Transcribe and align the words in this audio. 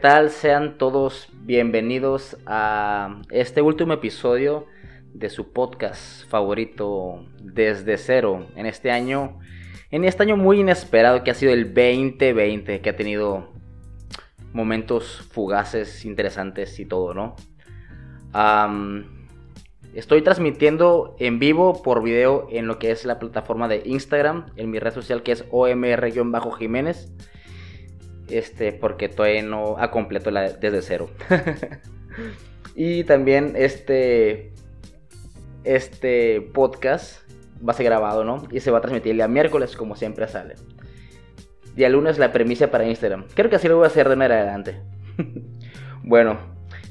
¿Qué 0.00 0.08
tal? 0.08 0.30
Sean 0.30 0.78
todos 0.78 1.28
bienvenidos 1.42 2.38
a 2.46 3.20
este 3.30 3.60
último 3.60 3.92
episodio 3.92 4.64
de 5.12 5.28
su 5.28 5.52
podcast 5.52 6.26
favorito 6.26 7.26
desde 7.42 7.98
cero 7.98 8.46
en 8.56 8.64
este 8.64 8.92
año, 8.92 9.40
en 9.90 10.06
este 10.06 10.22
año 10.22 10.38
muy 10.38 10.60
inesperado 10.60 11.22
que 11.22 11.30
ha 11.30 11.34
sido 11.34 11.52
el 11.52 11.74
2020, 11.74 12.80
que 12.80 12.88
ha 12.88 12.96
tenido 12.96 13.52
momentos 14.54 15.28
fugaces, 15.32 16.06
interesantes 16.06 16.80
y 16.80 16.86
todo, 16.86 17.12
¿no? 17.12 17.36
estoy 19.92 20.22
transmitiendo 20.22 21.14
en 21.18 21.38
vivo 21.38 21.82
por 21.82 22.02
video 22.02 22.48
en 22.50 22.66
lo 22.68 22.78
que 22.78 22.90
es 22.90 23.04
la 23.04 23.18
plataforma 23.18 23.68
de 23.68 23.82
Instagram, 23.84 24.46
en 24.56 24.70
mi 24.70 24.78
red 24.78 24.94
social 24.94 25.22
que 25.22 25.32
es 25.32 25.44
omr-jiménez. 25.50 27.12
Este, 28.30 28.72
porque 28.72 29.08
todavía 29.08 29.42
no 29.42 29.76
ha 29.78 29.90
completo 29.90 30.30
la, 30.30 30.52
desde 30.52 30.82
cero. 30.82 31.10
y 32.74 33.04
también 33.04 33.54
este, 33.56 34.52
este 35.64 36.40
podcast 36.40 37.28
va 37.66 37.72
a 37.72 37.76
ser 37.76 37.86
grabado, 37.86 38.24
¿no? 38.24 38.46
Y 38.50 38.60
se 38.60 38.70
va 38.70 38.78
a 38.78 38.80
transmitir 38.80 39.12
el 39.12 39.18
día 39.18 39.28
miércoles, 39.28 39.76
como 39.76 39.96
siempre 39.96 40.28
sale. 40.28 40.54
Día 41.74 41.88
lunes 41.88 42.18
la 42.18 42.32
premisa 42.32 42.70
para 42.70 42.86
Instagram. 42.86 43.26
Creo 43.34 43.50
que 43.50 43.56
así 43.56 43.68
lo 43.68 43.76
voy 43.76 43.84
a 43.84 43.88
hacer 43.88 44.08
de 44.08 44.14
en 44.14 44.22
adelante. 44.22 44.80
bueno, 46.02 46.38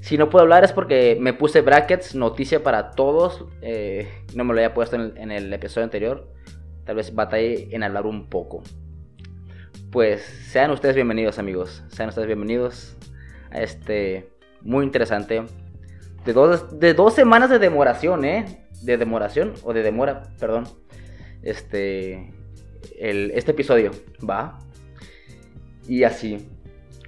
si 0.01 0.17
no 0.17 0.29
puedo 0.29 0.43
hablar 0.43 0.63
es 0.63 0.73
porque 0.73 1.17
me 1.19 1.33
puse 1.33 1.61
brackets, 1.61 2.15
noticia 2.15 2.63
para 2.63 2.91
todos. 2.91 3.45
Eh, 3.61 4.07
no 4.35 4.43
me 4.43 4.53
lo 4.53 4.59
había 4.59 4.73
puesto 4.73 4.95
en 4.95 5.01
el, 5.01 5.17
en 5.17 5.31
el 5.31 5.53
episodio 5.53 5.85
anterior. 5.85 6.31
Tal 6.85 6.95
vez 6.95 7.13
batallé 7.13 7.73
en 7.73 7.83
hablar 7.83 8.05
un 8.05 8.29
poco 8.29 8.63
pues 9.91 10.21
sean 10.51 10.71
ustedes 10.71 10.95
bienvenidos 10.95 11.39
amigos, 11.39 11.83
sean 11.89 12.09
ustedes 12.09 12.27
bienvenidos 12.27 12.95
a 13.51 13.61
este 13.61 14.29
muy 14.61 14.85
interesante 14.85 15.43
de 16.25 16.33
dos, 16.33 16.79
de 16.79 16.93
dos 16.93 17.13
semanas 17.13 17.49
de 17.49 17.59
demoración, 17.59 18.25
¿eh? 18.25 18.67
De 18.81 18.97
demoración 18.97 19.53
o 19.63 19.73
de 19.73 19.81
demora, 19.81 20.23
perdón. 20.39 20.67
Este, 21.41 22.33
el, 22.99 23.31
este 23.31 23.51
episodio, 23.51 23.91
¿va? 24.27 24.59
Y 25.87 26.03
así. 26.03 26.49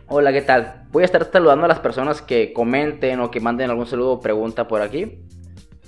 Hola, 0.07 0.33
¿qué 0.33 0.41
tal? 0.41 0.87
Voy 0.91 1.03
a 1.03 1.05
estar 1.05 1.29
saludando 1.31 1.65
a 1.65 1.67
las 1.67 1.79
personas 1.79 2.21
que 2.21 2.51
comenten 2.51 3.19
o 3.19 3.29
que 3.31 3.39
manden 3.39 3.69
algún 3.69 3.85
saludo 3.85 4.13
o 4.13 4.19
pregunta 4.19 4.67
por 4.67 4.81
aquí. 4.81 5.23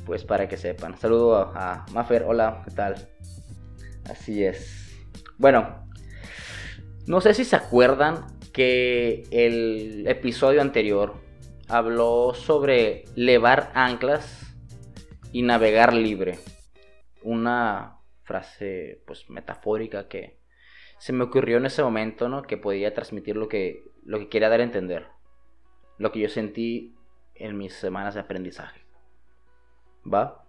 Pues 0.05 0.25
para 0.25 0.47
que 0.47 0.57
sepan. 0.57 0.97
Saludo 0.97 1.38
a, 1.38 1.52
a 1.55 1.85
Maffer, 1.91 2.23
hola, 2.28 2.61
¿qué 2.66 2.72
tal? 2.72 2.95
Así 4.09 4.44
es. 4.44 5.07
Bueno, 5.38 5.82
no 7.05 7.19
sé 7.19 7.33
si 7.33 7.43
se 7.43 7.55
acuerdan 7.55 8.25
que 8.53 9.23
el 9.31 10.07
episodio 10.07 10.61
anterior 10.61 11.15
habló 11.67 12.33
sobre 12.33 13.03
levar 13.15 13.71
anclas 13.73 14.55
y 15.31 15.41
navegar 15.41 15.93
libre. 15.93 16.37
Una 17.23 17.97
frase 18.23 19.01
pues 19.05 19.29
metafórica 19.29 20.07
que 20.07 20.39
se 20.97 21.11
me 21.11 21.25
ocurrió 21.25 21.57
en 21.57 21.65
ese 21.65 21.83
momento, 21.83 22.29
¿no? 22.29 22.44
Que 22.44 22.57
podía 22.57 22.94
transmitir 22.94 23.35
lo 23.35 23.49
que, 23.49 23.83
lo 24.05 24.19
que 24.19 24.29
quería 24.29 24.49
dar 24.49 24.61
a 24.61 24.63
entender. 24.63 25.07
Lo 25.97 26.11
que 26.11 26.19
yo 26.19 26.29
sentí 26.29 26.95
en 27.35 27.57
mis 27.57 27.73
semanas 27.73 28.13
de 28.13 28.22
aprendizaje. 28.22 28.85
¿Va? 30.05 30.45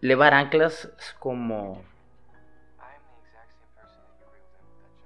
Levar 0.00 0.34
anclas 0.34 0.92
es 0.98 1.14
como 1.18 1.82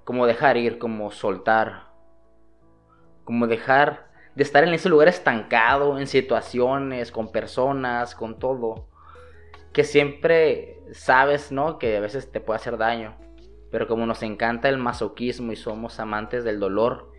como 0.09 0.27
dejar 0.27 0.57
ir, 0.57 0.79
como 0.79 1.11
soltar, 1.11 1.89
como 3.25 3.47
dejar 3.47 4.09
de 4.35 4.43
estar 4.43 4.65
en 4.65 4.73
ese 4.73 4.89
lugar 4.89 5.07
estancado, 5.07 5.99
en 5.99 6.07
situaciones, 6.07 7.13
con 7.13 7.31
personas, 7.31 8.15
con 8.15 8.39
todo, 8.39 8.89
que 9.71 9.85
siempre 9.85 10.81
sabes, 10.93 11.53
¿no? 11.53 11.79
Que 11.79 11.99
a 11.99 12.01
veces 12.01 12.33
te 12.33 12.41
puede 12.41 12.57
hacer 12.57 12.79
daño, 12.79 13.19
pero 13.71 13.87
como 13.87 14.07
nos 14.07 14.23
encanta 14.23 14.71
el 14.71 14.79
masoquismo 14.79 15.53
y 15.53 15.57
somos 15.57 16.01
amantes 16.01 16.43
del 16.43 16.59
dolor 16.59 17.13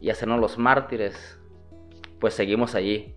y 0.00 0.10
hacernos 0.10 0.38
los 0.38 0.56
mártires, 0.56 1.40
pues 2.20 2.34
seguimos 2.34 2.76
allí, 2.76 3.16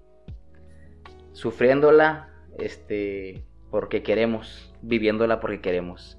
sufriéndola, 1.33 2.33
este, 2.57 3.45
porque 3.69 4.01
queremos, 4.01 4.73
viviéndola 4.81 5.39
porque 5.39 5.61
queremos. 5.61 6.18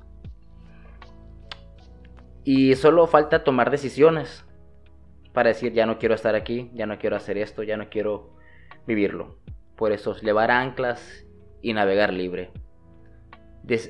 Y 2.44 2.74
solo 2.74 3.06
falta 3.06 3.44
tomar 3.44 3.70
decisiones 3.70 4.44
para 5.32 5.48
decir, 5.48 5.72
ya 5.72 5.86
no 5.86 5.98
quiero 5.98 6.14
estar 6.14 6.34
aquí, 6.34 6.70
ya 6.74 6.86
no 6.86 6.98
quiero 6.98 7.16
hacer 7.16 7.38
esto, 7.38 7.62
ya 7.62 7.76
no 7.76 7.88
quiero 7.88 8.34
vivirlo. 8.86 9.36
Por 9.76 9.92
eso, 9.92 10.16
llevar 10.16 10.50
anclas 10.50 11.26
y 11.62 11.72
navegar 11.72 12.12
libre. 12.12 12.50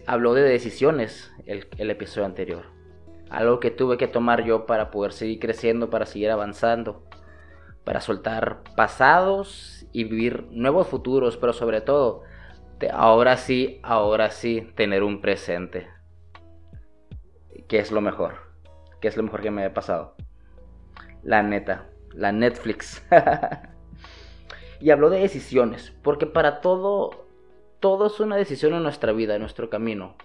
habló 0.06 0.34
de 0.34 0.42
decisiones 0.42 1.32
el, 1.46 1.68
el 1.78 1.90
episodio 1.90 2.26
anterior. 2.26 2.66
Algo 3.30 3.60
que 3.60 3.70
tuve 3.70 3.96
que 3.96 4.08
tomar 4.08 4.44
yo 4.44 4.66
para 4.66 4.90
poder 4.90 5.12
seguir 5.12 5.38
creciendo, 5.38 5.88
para 5.88 6.04
seguir 6.04 6.30
avanzando, 6.30 7.04
para 7.84 8.00
soltar 8.00 8.62
pasados 8.76 9.86
y 9.92 10.04
vivir 10.04 10.48
nuevos 10.50 10.88
futuros, 10.88 11.36
pero 11.36 11.52
sobre 11.52 11.80
todo, 11.80 12.22
ahora 12.92 13.36
sí, 13.36 13.78
ahora 13.84 14.30
sí, 14.30 14.72
tener 14.74 15.04
un 15.04 15.20
presente 15.20 15.88
que 17.70 17.78
es 17.78 17.92
lo 17.92 18.00
mejor. 18.00 18.34
Que 19.00 19.06
es 19.06 19.16
lo 19.16 19.22
mejor 19.22 19.40
que 19.42 19.52
me 19.52 19.64
ha 19.64 19.72
pasado. 19.72 20.16
La 21.22 21.42
neta. 21.44 21.86
La 22.12 22.32
Netflix. 22.32 23.06
y 24.80 24.90
habló 24.90 25.08
de 25.08 25.20
decisiones. 25.20 25.92
Porque 26.02 26.26
para 26.26 26.60
todo. 26.60 27.28
Todo 27.78 28.08
es 28.08 28.20
una 28.20 28.36
decisión 28.36 28.74
en 28.74 28.82
nuestra 28.82 29.12
vida, 29.12 29.36
en 29.36 29.40
nuestro 29.40 29.70
camino. 29.70 30.16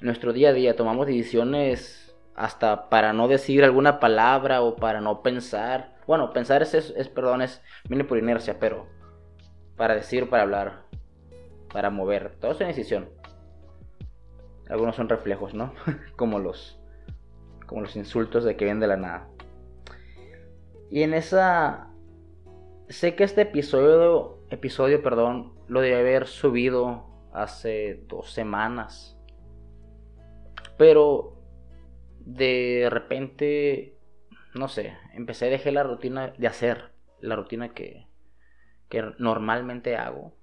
En 0.00 0.06
nuestro 0.06 0.32
día 0.32 0.50
a 0.50 0.52
día 0.52 0.76
tomamos 0.76 1.06
decisiones 1.06 2.14
hasta 2.34 2.90
para 2.90 3.12
no 3.12 3.28
decir 3.28 3.64
alguna 3.64 4.00
palabra 4.00 4.60
o 4.60 4.74
para 4.76 5.00
no 5.00 5.22
pensar. 5.22 5.94
Bueno, 6.06 6.32
pensar 6.32 6.60
es, 6.60 6.74
es, 6.74 7.08
perdón, 7.08 7.40
es, 7.40 7.62
viene 7.88 8.04
por 8.04 8.18
inercia, 8.18 8.58
pero 8.58 8.86
para 9.76 9.94
decir, 9.94 10.28
para 10.28 10.42
hablar, 10.42 10.82
para 11.72 11.88
mover, 11.88 12.36
todo 12.38 12.50
es 12.50 12.58
una 12.58 12.66
decisión. 12.66 13.08
Algunos 14.68 14.96
son 14.96 15.08
reflejos, 15.08 15.54
¿no? 15.54 15.72
Como 16.16 16.38
los 16.38 16.79
como 17.70 17.82
los 17.82 17.94
insultos 17.94 18.42
de 18.42 18.56
que 18.56 18.64
vienen 18.64 18.80
de 18.80 18.88
la 18.88 18.96
nada. 18.96 19.28
Y 20.90 21.04
en 21.04 21.14
esa 21.14 21.88
sé 22.88 23.14
que 23.14 23.22
este 23.22 23.42
episodio 23.42 24.40
episodio, 24.50 25.04
perdón, 25.04 25.52
lo 25.68 25.80
debe 25.80 26.00
haber 26.00 26.26
subido 26.26 27.06
hace 27.32 28.02
dos 28.08 28.32
semanas. 28.32 29.16
Pero 30.76 31.40
de 32.18 32.88
repente, 32.90 33.96
no 34.56 34.66
sé, 34.66 34.96
empecé 35.14 35.46
a 35.46 35.50
dejar 35.50 35.74
la 35.74 35.84
rutina 35.84 36.32
de 36.36 36.48
hacer, 36.48 36.90
la 37.20 37.36
rutina 37.36 37.68
que, 37.68 38.08
que 38.88 39.12
normalmente 39.18 39.96
hago. 39.96 40.34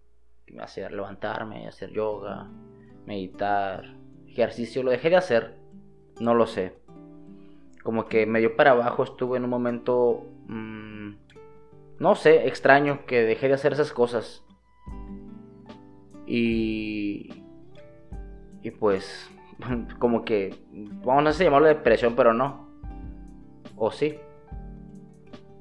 Hacer 0.62 0.94
levantarme, 0.94 1.68
hacer 1.68 1.91
yoga, 1.91 2.50
meditar, 3.06 3.97
ejercicio, 4.30 4.82
lo 4.82 4.91
dejé 4.91 5.09
de 5.09 5.18
hacer, 5.18 5.58
no 6.22 6.34
lo 6.34 6.47
sé 6.47 6.86
como 7.87 8.09
que 8.09 8.25
medio 8.25 8.57
para 8.57 8.72
abajo 8.72 9.05
estuve 9.05 9.37
en 9.37 9.45
un 9.45 9.49
momento, 9.49 10.25
mm, 10.47 11.11
no 11.99 12.16
sé, 12.16 12.45
extraño, 12.45 13.05
que 13.05 13.23
dejé 13.23 13.47
de 13.47 13.53
hacer 13.53 13.72
esas 13.72 13.93
cosas. 13.93 14.43
Y, 16.25 17.45
y 18.61 18.72
pues, 18.72 19.31
como 19.99 20.25
que, 20.25 20.53
vamos 21.05 21.39
a 21.39 21.43
llamarlo 21.45 21.69
depresión, 21.69 22.13
pero 22.13 22.34
no. 22.34 22.67
O 23.78 23.89
sí. 23.89 24.19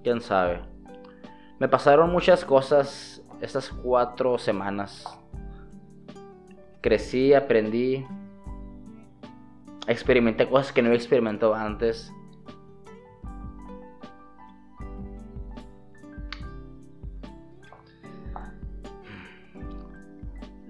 Quién 0.02 0.20
sabe. 0.20 0.62
Me 1.61 1.69
pasaron 1.69 2.11
muchas 2.11 2.44
cosas 2.44 3.23
estas 3.40 3.70
cuatro 3.70 4.37
semanas. 4.38 5.17
Crecí, 6.81 7.34
aprendí, 7.34 8.05
experimenté 9.87 10.49
cosas 10.49 10.73
que 10.73 10.82
no 10.82 10.88
había 10.88 10.99
experimentado 10.99 11.55
antes. 11.55 12.12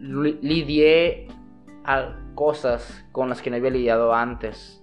Lidié 0.06 1.28
a 1.84 2.16
cosas 2.34 3.04
con 3.12 3.28
las 3.28 3.42
que 3.42 3.50
no 3.50 3.56
había 3.56 3.70
lidiado 3.70 4.14
antes. 4.14 4.82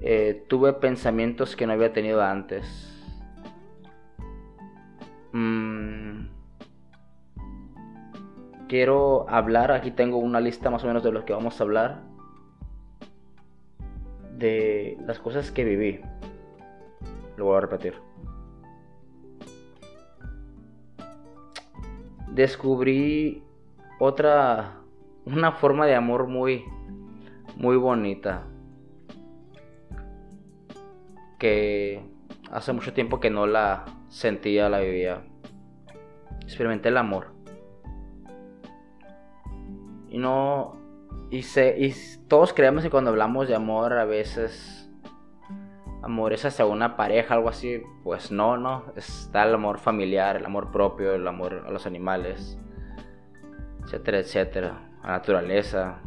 Eh, 0.00 0.44
tuve 0.48 0.72
pensamientos 0.74 1.56
que 1.56 1.66
no 1.66 1.72
había 1.72 1.92
tenido 1.92 2.22
antes. 2.22 2.92
Mm. 5.32 6.28
Quiero 8.68 9.28
hablar, 9.28 9.70
aquí 9.70 9.90
tengo 9.90 10.18
una 10.18 10.40
lista 10.40 10.70
más 10.70 10.82
o 10.84 10.86
menos 10.86 11.02
de 11.04 11.12
lo 11.12 11.24
que 11.24 11.32
vamos 11.32 11.60
a 11.60 11.64
hablar. 11.64 12.02
De 14.36 14.98
las 15.06 15.18
cosas 15.18 15.50
que 15.50 15.64
viví. 15.64 16.00
Lo 17.36 17.46
voy 17.46 17.56
a 17.56 17.60
repetir. 17.60 17.94
Descubrí 22.32 23.45
otra, 23.98 24.80
una 25.24 25.52
forma 25.52 25.86
de 25.86 25.94
amor 25.94 26.26
muy, 26.26 26.64
muy 27.56 27.76
bonita. 27.76 28.44
Que 31.38 32.02
hace 32.50 32.72
mucho 32.72 32.92
tiempo 32.92 33.20
que 33.20 33.30
no 33.30 33.46
la 33.46 33.84
sentía, 34.08 34.68
la 34.68 34.80
vivía. 34.80 35.22
Experimenté 36.42 36.88
el 36.88 36.96
amor. 36.96 37.28
Y 40.08 40.18
no. 40.18 40.76
Y, 41.30 41.42
sé, 41.42 41.76
y 41.78 41.92
todos 42.28 42.52
creemos 42.52 42.84
que 42.84 42.90
cuando 42.90 43.10
hablamos 43.10 43.48
de 43.48 43.54
amor 43.54 43.92
a 43.94 44.04
veces. 44.04 44.82
Amor 46.02 46.32
es 46.32 46.44
hacia 46.44 46.66
una 46.66 46.96
pareja, 46.96 47.34
algo 47.34 47.48
así. 47.48 47.82
Pues 48.04 48.30
no, 48.30 48.56
no. 48.56 48.84
Está 48.94 49.42
el 49.42 49.54
amor 49.54 49.78
familiar, 49.78 50.36
el 50.36 50.46
amor 50.46 50.70
propio, 50.70 51.14
el 51.14 51.26
amor 51.26 51.64
a 51.66 51.70
los 51.70 51.84
animales, 51.84 52.56
etcétera, 53.86 54.18
etcétera. 54.18 54.90
La 55.02 55.10
naturaleza. 55.10 56.00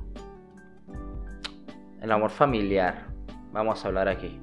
El 2.02 2.12
amor 2.12 2.30
familiar. 2.30 3.08
Vamos 3.54 3.84
a 3.84 3.88
hablar 3.88 4.10
aquí. 4.10 4.38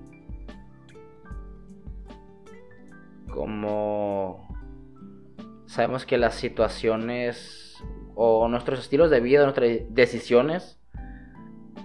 Como 3.30 4.48
sabemos 5.66 6.06
que 6.06 6.16
las 6.16 6.34
situaciones 6.34 7.76
o 8.14 8.48
nuestros 8.48 8.80
estilos 8.80 9.10
de 9.10 9.20
vida, 9.20 9.42
nuestras 9.42 9.70
decisiones 9.90 10.80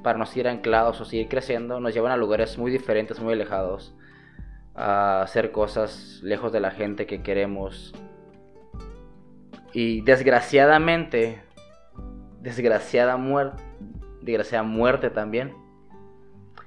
para 0.02 0.18
no 0.18 0.26
seguir 0.26 0.48
anclados 0.48 1.02
o 1.02 1.06
seguir 1.06 1.28
creciendo 1.28 1.82
nos 1.82 1.94
llevan 1.94 2.14
a 2.14 2.18
lugares 2.18 2.58
muy 2.58 2.72
diferentes, 2.72 3.20
muy 3.20 3.34
alejados, 3.34 3.94
a 4.74 5.22
hacer 5.22 5.52
cosas 5.52 6.22
lejos 6.24 6.54
de 6.54 6.62
la 6.62 6.72
gente 6.72 7.06
que 7.06 7.22
queremos. 7.22 7.94
Y 9.74 10.02
desgraciadamente, 10.02 11.42
desgraciada 12.42 13.18
muerte, 13.18 13.64
desgraciada 14.22 14.64
muerte 14.64 15.10
también, 15.10 15.56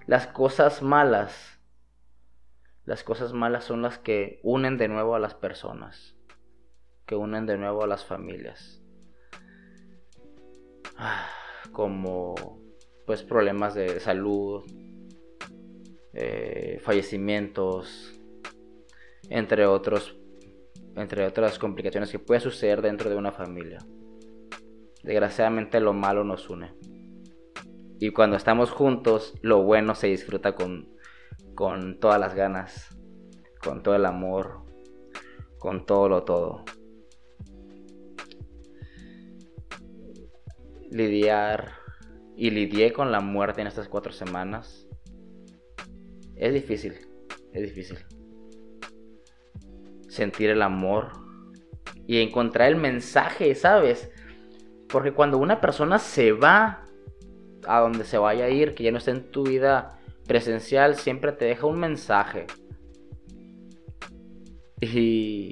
las 0.06 0.26
cosas 0.26 0.82
malas 0.82 1.54
las 2.84 3.02
cosas 3.02 3.32
malas 3.32 3.64
son 3.64 3.80
las 3.80 3.98
que 3.98 4.40
unen 4.42 4.76
de 4.76 4.88
nuevo 4.88 5.14
a 5.14 5.18
las 5.18 5.34
personas, 5.34 6.14
que 7.06 7.16
unen 7.16 7.46
de 7.46 7.56
nuevo 7.56 7.82
a 7.82 7.86
las 7.86 8.04
familias. 8.04 8.82
Ah, 10.98 11.26
como 11.72 12.34
pues 13.06 13.22
problemas 13.22 13.74
de 13.74 14.00
salud, 14.00 14.64
eh, 16.12 16.78
fallecimientos, 16.82 18.20
entre 19.30 19.66
otros 19.66 20.18
entre 20.96 21.26
otras 21.26 21.58
complicaciones 21.58 22.10
que 22.10 22.18
puede 22.18 22.40
suceder 22.40 22.82
dentro 22.82 23.10
de 23.10 23.16
una 23.16 23.32
familia. 23.32 23.78
Desgraciadamente 25.02 25.80
lo 25.80 25.92
malo 25.92 26.24
nos 26.24 26.48
une. 26.48 26.74
Y 28.00 28.10
cuando 28.10 28.36
estamos 28.36 28.70
juntos, 28.70 29.34
lo 29.42 29.62
bueno 29.62 29.94
se 29.94 30.08
disfruta 30.08 30.54
con 30.54 30.94
con 31.54 32.00
todas 32.00 32.20
las 32.20 32.34
ganas, 32.34 32.88
con 33.62 33.82
todo 33.82 33.94
el 33.94 34.04
amor, 34.04 34.62
con 35.58 35.86
todo 35.86 36.08
lo 36.08 36.24
todo. 36.24 36.64
Lidiar 40.90 41.72
y 42.36 42.50
lidié 42.50 42.92
con 42.92 43.10
la 43.10 43.20
muerte 43.20 43.60
en 43.60 43.66
estas 43.66 43.88
cuatro 43.88 44.12
semanas. 44.12 44.86
Es 46.36 46.52
difícil, 46.52 46.94
es 47.52 47.62
difícil. 47.62 47.98
Sentir 50.14 50.50
el 50.50 50.62
amor 50.62 51.10
y 52.06 52.20
encontrar 52.20 52.68
el 52.68 52.76
mensaje, 52.76 53.52
¿sabes? 53.56 54.12
Porque 54.88 55.10
cuando 55.10 55.38
una 55.38 55.60
persona 55.60 55.98
se 55.98 56.30
va 56.30 56.84
a 57.66 57.80
donde 57.80 58.04
se 58.04 58.16
vaya 58.16 58.44
a 58.44 58.48
ir, 58.48 58.76
que 58.76 58.84
ya 58.84 58.92
no 58.92 58.98
está 58.98 59.10
en 59.10 59.32
tu 59.32 59.42
vida, 59.42 59.98
presencial 60.24 60.94
siempre 60.94 61.32
te 61.32 61.46
deja 61.46 61.66
un 61.66 61.80
mensaje. 61.80 62.46
Y 64.80 65.50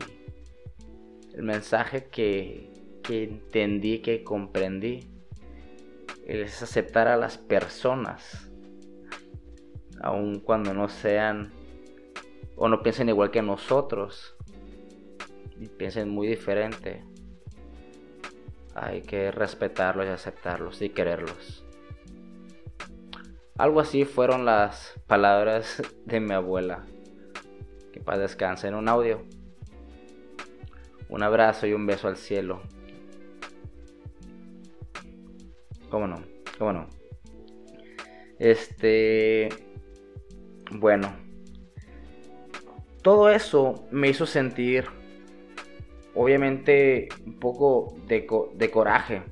el 1.34 1.42
mensaje 1.42 2.04
que, 2.04 2.70
que 3.02 3.24
entendí, 3.24 3.98
que 3.98 4.22
comprendí, 4.22 5.10
es 6.24 6.62
aceptar 6.62 7.08
a 7.08 7.16
las 7.16 7.36
personas, 7.36 8.48
aun 10.00 10.38
cuando 10.38 10.72
no 10.72 10.88
sean 10.88 11.52
o 12.54 12.68
no 12.68 12.80
piensen 12.84 13.08
igual 13.08 13.32
que 13.32 13.42
nosotros, 13.42 14.36
piensen 15.68 16.08
muy 16.08 16.26
diferente. 16.26 17.04
Hay 18.74 19.02
que 19.02 19.30
respetarlos 19.30 20.06
y 20.06 20.10
aceptarlos 20.10 20.80
y 20.82 20.90
quererlos. 20.90 21.64
Algo 23.58 23.80
así 23.80 24.04
fueron 24.04 24.44
las 24.44 24.98
palabras 25.06 25.82
de 26.06 26.20
mi 26.20 26.32
abuela. 26.32 26.86
Que 27.92 28.00
para 28.00 28.18
descansar 28.18 28.70
en 28.70 28.76
un 28.76 28.88
audio. 28.88 29.22
Un 31.08 31.22
abrazo 31.22 31.66
y 31.66 31.74
un 31.74 31.86
beso 31.86 32.08
al 32.08 32.16
cielo. 32.16 32.62
¿Cómo 35.90 36.06
no? 36.06 36.22
¿Cómo 36.58 36.72
no? 36.72 36.88
Este... 38.38 39.50
Bueno. 40.70 41.14
Todo 43.02 43.28
eso 43.28 43.86
me 43.90 44.08
hizo 44.08 44.24
sentir, 44.24 44.86
obviamente, 46.14 47.08
un 47.26 47.38
poco 47.38 47.96
de, 48.06 48.26
de 48.54 48.70
coraje 48.70 49.22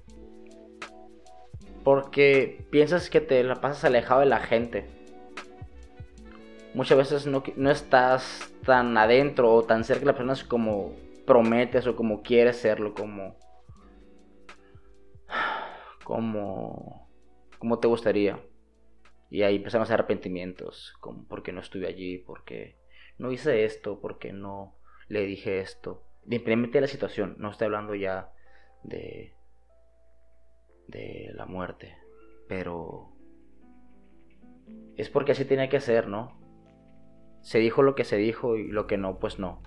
porque 1.85 2.67
piensas 2.71 3.11
que 3.11 3.21
te 3.21 3.43
la 3.43 3.57
pasas 3.57 3.85
alejado 3.85 4.21
de 4.21 4.27
la 4.27 4.41
gente. 4.41 4.87
Muchas 6.75 6.99
veces 6.99 7.27
no, 7.27 7.43
estás 7.71 8.53
tan 8.65 8.97
adentro 8.97 9.53
o 9.53 9.65
tan 9.65 9.85
cerca 9.85 10.01
de 10.01 10.07
las 10.07 10.15
personas 10.15 10.45
como 10.45 10.95
prometes 11.27 11.87
o 11.87 11.97
como 11.97 12.23
quieres 12.23 12.59
serlo, 12.59 12.95
como. 12.95 13.37
como. 16.05 17.09
como 17.59 17.79
te 17.79 17.89
gustaría. 17.89 18.41
Y 19.31 19.43
ahí 19.43 19.57
empiezan 19.57 19.81
a 19.81 19.85
hacer 19.85 19.95
arrepentimientos, 19.95 20.95
como 21.01 21.27
porque 21.27 21.53
no 21.53 21.61
estuve 21.61 21.87
allí, 21.87 22.19
porque 22.19 22.79
no 23.17 23.33
hice 23.33 23.65
esto, 23.65 24.01
porque 24.01 24.33
no 24.33 24.77
le 25.09 25.25
dije 25.25 25.61
esto. 25.61 26.05
Simplemente 26.31 26.81
la 26.81 26.87
situación, 26.87 27.35
no 27.39 27.51
estoy 27.51 27.67
hablando 27.67 27.95
ya 27.95 28.33
de 28.85 29.35
de 30.91 31.31
la 31.35 31.47
muerte. 31.47 31.97
Pero 32.49 33.13
es 34.97 35.09
porque 35.09 35.33
así 35.33 35.45
tenía 35.45 35.69
que 35.69 35.81
ser, 35.81 36.09
¿no? 36.09 36.39
Se 37.43 37.59
dijo 37.59 37.83
lo 37.83 37.95
que 37.95 38.05
se 38.05 38.17
dijo 38.17 38.57
y 38.57 38.69
lo 38.69 38.87
que 38.87 38.99
no, 38.99 39.19
pues 39.19 39.39
no. 39.39 39.63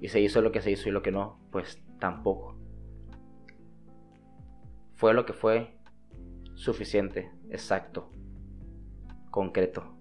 Y 0.00 0.08
se 0.08 0.20
hizo 0.20 0.40
lo 0.40 0.50
que 0.50 0.62
se 0.62 0.70
hizo 0.70 0.88
y 0.88 0.92
lo 0.92 1.02
que 1.02 1.12
no, 1.12 1.38
pues 1.52 1.82
tampoco. 1.98 2.56
Fue 4.94 5.14
lo 5.14 5.24
que 5.24 5.32
fue 5.32 5.78
suficiente, 6.54 7.30
exacto, 7.50 8.10
concreto, 9.30 9.96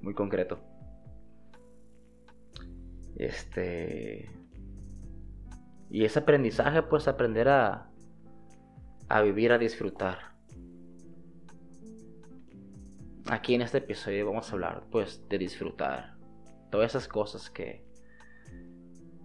muy 0.00 0.14
concreto. 0.14 0.60
Este... 3.16 4.30
Y 5.88 6.04
ese 6.04 6.18
aprendizaje, 6.18 6.82
pues 6.82 7.08
aprender 7.08 7.48
a, 7.48 7.90
a 9.08 9.22
vivir, 9.22 9.52
a 9.52 9.58
disfrutar. 9.58 10.34
Aquí 13.28 13.54
en 13.54 13.62
este 13.62 13.78
episodio 13.78 14.26
vamos 14.26 14.48
a 14.48 14.52
hablar 14.52 14.84
pues 14.90 15.28
de 15.28 15.38
disfrutar. 15.38 16.16
Todas 16.70 16.90
esas 16.90 17.08
cosas 17.08 17.50
que 17.50 17.84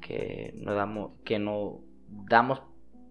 que 0.01 0.53
no 0.55 0.73
damos 0.73 1.11
que 1.23 1.37
no 1.37 1.83
damos 2.09 2.63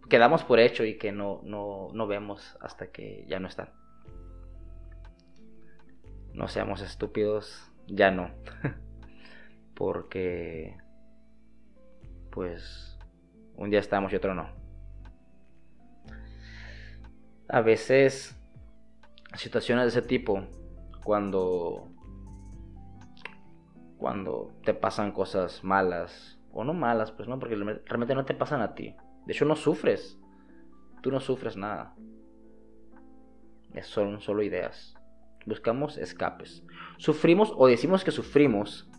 que 0.08 0.18
damos 0.18 0.42
por 0.42 0.58
hecho 0.58 0.84
y 0.84 0.99
que 0.99 1.12
no, 1.12 1.40
no, 1.44 1.88
no 1.94 2.06
vemos 2.08 2.58
hasta 2.60 2.88
que 2.90 3.25
ya 3.28 3.38
no 3.38 3.46
están. 3.46 3.70
No 6.34 6.49
seamos 6.49 6.82
estúpidos, 6.82 7.70
ya 7.87 8.10
no. 8.10 8.30
Porque 9.80 10.76
pues 12.30 12.99
un 13.56 13.70
día 13.70 13.80
estamos 13.80 14.12
y 14.12 14.16
otro 14.16 14.34
no 14.34 14.60
a 17.50 17.60
veces 17.62 18.37
situaciones 19.34 19.84
de 19.84 19.88
ese 19.99 20.06
tipo, 20.06 20.44
cuando, 21.04 21.88
cuando 23.96 24.52
te 24.64 24.72
pasan 24.72 25.12
cosas 25.12 25.64
malas, 25.64 26.38
o 26.52 26.64
no 26.64 26.75
malas, 26.75 27.10
pues 27.12 27.28
no, 27.28 27.38
porque 27.38 27.56
realmente 27.56 28.14
no 28.14 28.25
te 28.25 28.34
pasan 28.34 28.60
a 28.62 28.75
ti. 28.75 28.94
De 29.26 29.32
hecho, 29.32 29.44
no 29.44 29.56
sufres. 29.56 30.18
Tú 31.02 31.10
no 31.10 31.20
sufres 31.20 31.56
nada. 31.56 31.94
Son 33.82 34.20
solo 34.20 34.42
ideas. 34.42 34.94
Buscamos 35.46 35.96
escapes. 35.96 36.64
Sufrimos 36.99 37.52
o 37.56 37.66
decimos 37.66 38.04
que 38.04 38.10
sufrimos 38.10 38.89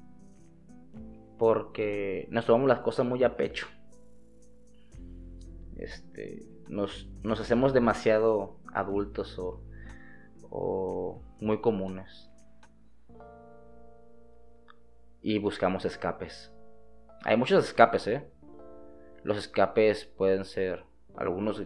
porque 1.41 2.27
nos 2.29 2.45
tomamos 2.45 2.69
las 2.69 2.81
cosas 2.81 3.03
muy 3.03 3.23
a 3.23 3.35
pecho. 3.35 3.65
Este, 5.75 6.45
nos, 6.67 7.09
nos 7.23 7.39
hacemos 7.39 7.73
demasiado 7.73 8.59
adultos 8.71 9.39
o, 9.39 9.59
o 10.51 11.19
muy 11.39 11.59
comunes. 11.59 12.29
Y 15.23 15.39
buscamos 15.39 15.83
escapes. 15.83 16.53
Hay 17.23 17.37
muchos 17.37 17.65
escapes, 17.65 18.05
¿eh? 18.05 18.23
Los 19.23 19.39
escapes 19.39 20.05
pueden 20.05 20.45
ser 20.45 20.85
algunos 21.17 21.63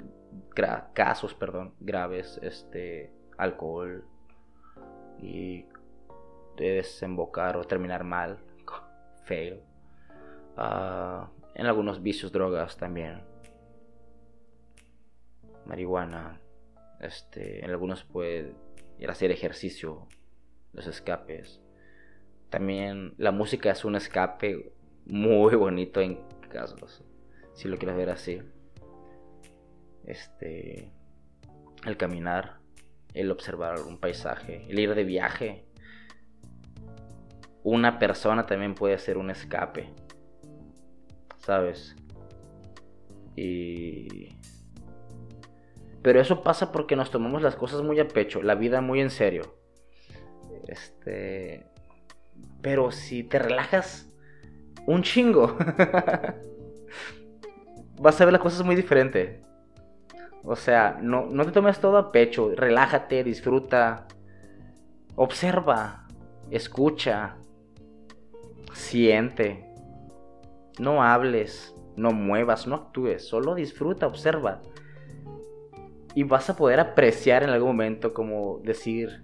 casos, 0.93 1.33
perdón, 1.33 1.75
graves, 1.81 2.39
este, 2.41 3.11
alcohol 3.37 4.05
y 5.19 5.65
desembocar 6.55 7.57
o 7.57 7.65
terminar 7.65 8.05
mal, 8.05 8.39
fail. 9.25 9.61
Ah, 10.57 11.29
en 11.53 11.65
algunos 11.65 12.01
vicios, 12.01 12.31
drogas 12.31 12.77
también. 12.77 13.21
Marihuana. 15.65 16.41
Este, 16.99 17.63
en 17.63 17.71
algunos 17.71 18.03
puede 18.03 18.55
ir 18.99 19.09
a 19.09 19.11
hacer 19.11 19.31
ejercicio, 19.31 20.07
los 20.73 20.87
escapes. 20.87 21.61
También 22.49 23.13
la 23.17 23.31
música 23.31 23.71
es 23.71 23.83
un 23.83 23.95
escape 23.95 24.71
muy 25.05 25.55
bonito 25.55 26.01
en 26.01 26.19
casos, 26.49 27.03
si 27.53 27.67
lo 27.67 27.77
quieres 27.77 27.97
ver 27.97 28.09
así. 28.09 28.41
Este, 30.05 30.91
el 31.85 31.97
caminar, 31.97 32.59
el 33.13 33.31
observar 33.31 33.81
un 33.81 33.99
paisaje, 33.99 34.65
el 34.69 34.79
ir 34.79 34.95
de 34.95 35.03
viaje. 35.03 35.64
Una 37.65 37.97
persona 37.97 38.45
también 38.45 38.75
puede 38.75 38.99
ser 38.99 39.17
un 39.17 39.31
escape, 39.31 39.91
¿sabes? 41.39 41.95
Y... 43.35 44.37
Pero 46.03 46.21
eso 46.21 46.43
pasa 46.43 46.71
porque 46.71 46.95
nos 46.95 47.09
tomamos 47.09 47.41
las 47.41 47.55
cosas 47.55 47.81
muy 47.81 47.99
a 47.99 48.07
pecho, 48.07 48.43
la 48.43 48.53
vida 48.53 48.81
muy 48.81 49.01
en 49.01 49.09
serio. 49.09 49.55
Este... 50.67 51.65
Pero 52.61 52.91
si 52.91 53.23
te 53.23 53.39
relajas 53.39 54.11
un 54.85 55.01
chingo, 55.01 55.57
vas 57.99 58.21
a 58.21 58.25
ver 58.25 58.31
las 58.31 58.43
cosas 58.43 58.63
muy 58.63 58.75
diferente. 58.75 59.41
O 60.43 60.55
sea, 60.55 60.99
no, 61.01 61.25
no 61.25 61.43
te 61.45 61.51
tomes 61.51 61.79
todo 61.79 61.97
a 61.97 62.11
pecho, 62.11 62.51
relájate, 62.55 63.23
disfruta, 63.23 64.05
observa, 65.15 66.05
escucha, 66.51 67.37
siente. 68.75 69.65
No 70.79 71.01
hables, 71.01 71.73
no 71.95 72.11
muevas, 72.11 72.67
no 72.67 72.75
actúes, 72.75 73.27
solo 73.27 73.55
disfruta, 73.55 74.05
observa. 74.05 74.61
Y 76.13 76.23
vas 76.23 76.49
a 76.49 76.55
poder 76.55 76.79
apreciar 76.79 77.43
en 77.43 77.49
algún 77.49 77.69
momento, 77.69 78.13
como 78.13 78.59
decir, 78.59 79.23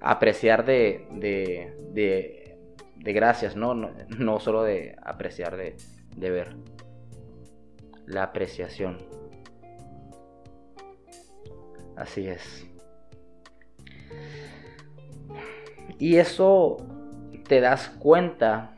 apreciar 0.00 0.64
de, 0.64 1.06
de, 1.12 2.58
de, 2.96 3.12
gracias, 3.12 3.56
¿no? 3.56 3.74
¿no? 3.74 3.90
No, 4.18 4.40
solo 4.40 4.62
de 4.62 4.96
apreciar 5.02 5.56
de, 5.56 5.76
de 6.16 6.30
ver 6.30 6.56
la 8.06 8.24
apreciación. 8.24 8.98
Así 11.96 12.26
es. 12.26 12.66
Y 15.98 16.16
eso 16.16 16.93
te 17.46 17.60
das 17.60 17.88
cuenta 17.98 18.74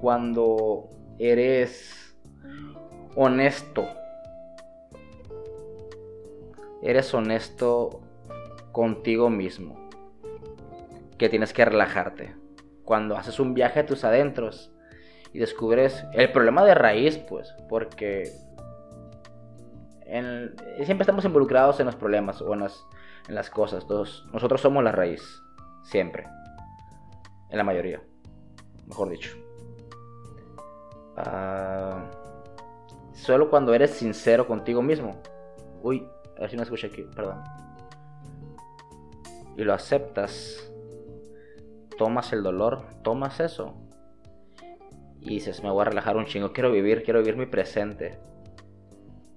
cuando 0.00 0.90
eres 1.18 2.16
honesto. 3.14 3.86
Eres 6.82 7.12
honesto 7.12 8.00
contigo 8.72 9.28
mismo. 9.28 9.90
Que 11.18 11.28
tienes 11.28 11.52
que 11.52 11.64
relajarte. 11.64 12.34
Cuando 12.84 13.16
haces 13.16 13.38
un 13.38 13.54
viaje 13.54 13.80
a 13.80 13.86
tus 13.86 14.04
adentros 14.04 14.72
y 15.32 15.38
descubres 15.38 16.04
el 16.14 16.32
problema 16.32 16.64
de 16.64 16.74
raíz, 16.74 17.18
pues, 17.18 17.54
porque 17.68 18.32
siempre 20.04 21.02
estamos 21.02 21.24
involucrados 21.24 21.78
en 21.80 21.86
los 21.86 21.96
problemas 21.96 22.40
o 22.42 22.54
en 22.54 22.60
las, 23.28 23.50
cosas. 23.50 23.86
Todos, 23.86 24.26
nosotros 24.32 24.60
somos 24.60 24.82
la 24.82 24.92
raíz, 24.92 25.22
siempre, 25.84 26.26
en 27.50 27.58
la 27.58 27.64
mayoría, 27.64 28.02
mejor 28.86 29.10
dicho. 29.10 29.36
Ah, 31.16 32.10
solo 33.12 33.50
cuando 33.50 33.74
eres 33.74 33.90
sincero 33.90 34.46
contigo 34.46 34.82
mismo. 34.82 35.20
Uy, 35.82 36.06
a 36.36 36.40
ver 36.40 36.50
si 36.50 36.56
me 36.56 36.62
escucha 36.62 36.86
aquí, 36.86 37.02
perdón. 37.14 37.42
Y 39.56 39.64
lo 39.64 39.74
aceptas, 39.74 40.72
tomas 41.98 42.32
el 42.32 42.42
dolor, 42.42 42.82
tomas 43.02 43.40
eso 43.40 43.74
y 45.20 45.34
dices, 45.34 45.62
me 45.62 45.70
voy 45.70 45.82
a 45.82 45.84
relajar 45.84 46.16
un 46.16 46.24
chingo, 46.24 46.52
quiero 46.52 46.72
vivir, 46.72 47.02
quiero 47.02 47.20
vivir 47.20 47.36
mi 47.36 47.46
presente. 47.46 48.18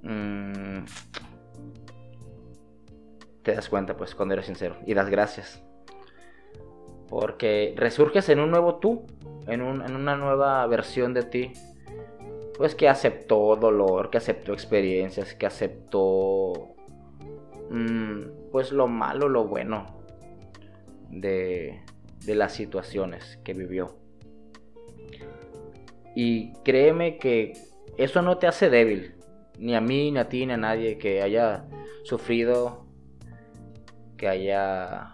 Mm. 0.02 0.86
Te 3.44 3.54
das 3.54 3.68
cuenta, 3.68 3.98
pues, 3.98 4.16
cuando 4.16 4.34
eres 4.34 4.46
sincero 4.46 4.78
y 4.86 4.94
das 4.94 5.10
gracias. 5.10 5.62
Porque 7.20 7.76
resurges 7.78 8.28
en 8.30 8.40
un 8.40 8.50
nuevo 8.50 8.76
tú, 8.76 9.06
en, 9.48 9.62
una 9.62 10.16
nueva 10.16 10.66
versión 10.66 11.14
de 11.14 11.24
ti. 11.24 11.54
Pues 12.58 12.74
que 12.76 12.90
aceptó 12.90 13.56
dolor, 13.56 14.10
que 14.10 14.18
aceptó 14.18 14.54
experiencias, 14.54 15.34
que 15.36 15.46
aceptó 15.46 16.76
mm, 17.70 18.50
pues 18.52 18.72
lo 18.72 18.88
malo, 18.88 19.28
lo 19.28 19.46
bueno 19.46 20.04
de, 21.10 21.82
de 22.26 22.36
las 22.36 22.54
situaciones 22.54 23.40
que 23.44 23.54
vivió. 23.54 23.96
Y 26.16 26.54
créeme 26.64 27.18
que 27.18 27.54
eso 27.98 28.22
no 28.22 28.38
te 28.38 28.48
hace 28.48 28.70
débil. 28.70 29.16
Ni 29.60 29.76
a 29.76 29.82
mí, 29.82 30.12
ni 30.12 30.20
a 30.20 30.30
ti, 30.30 30.46
ni 30.46 30.54
a 30.54 30.58
nadie 30.58 30.98
que 30.98 31.22
haya 31.22 31.66
sufrido, 32.04 32.86
que 34.18 34.28
haya 34.28 35.13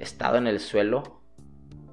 estado 0.00 0.36
en 0.36 0.46
el 0.46 0.60
suelo. 0.60 1.20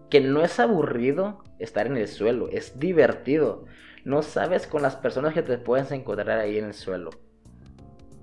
Que 0.10 0.22
no 0.22 0.42
es 0.42 0.60
aburrido 0.60 1.44
estar 1.60 1.88
en 1.88 1.98
el 1.98 2.08
suelo, 2.08 2.48
es 2.50 2.80
divertido. 2.80 3.66
No 4.06 4.22
sabes 4.22 4.68
con 4.68 4.82
las 4.82 4.96
personas 4.96 5.34
que 5.34 5.44
te 5.44 5.58
puedes 5.58 5.92
encontrar 5.92 6.40
ahí 6.40 6.58
en 6.58 6.66
el 6.66 6.74
suelo. 6.74 7.10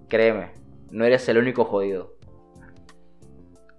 Créeme, 0.09 0.53
no 0.91 1.05
eres 1.05 1.29
el 1.29 1.39
único 1.39 1.65
jodido. 1.65 2.17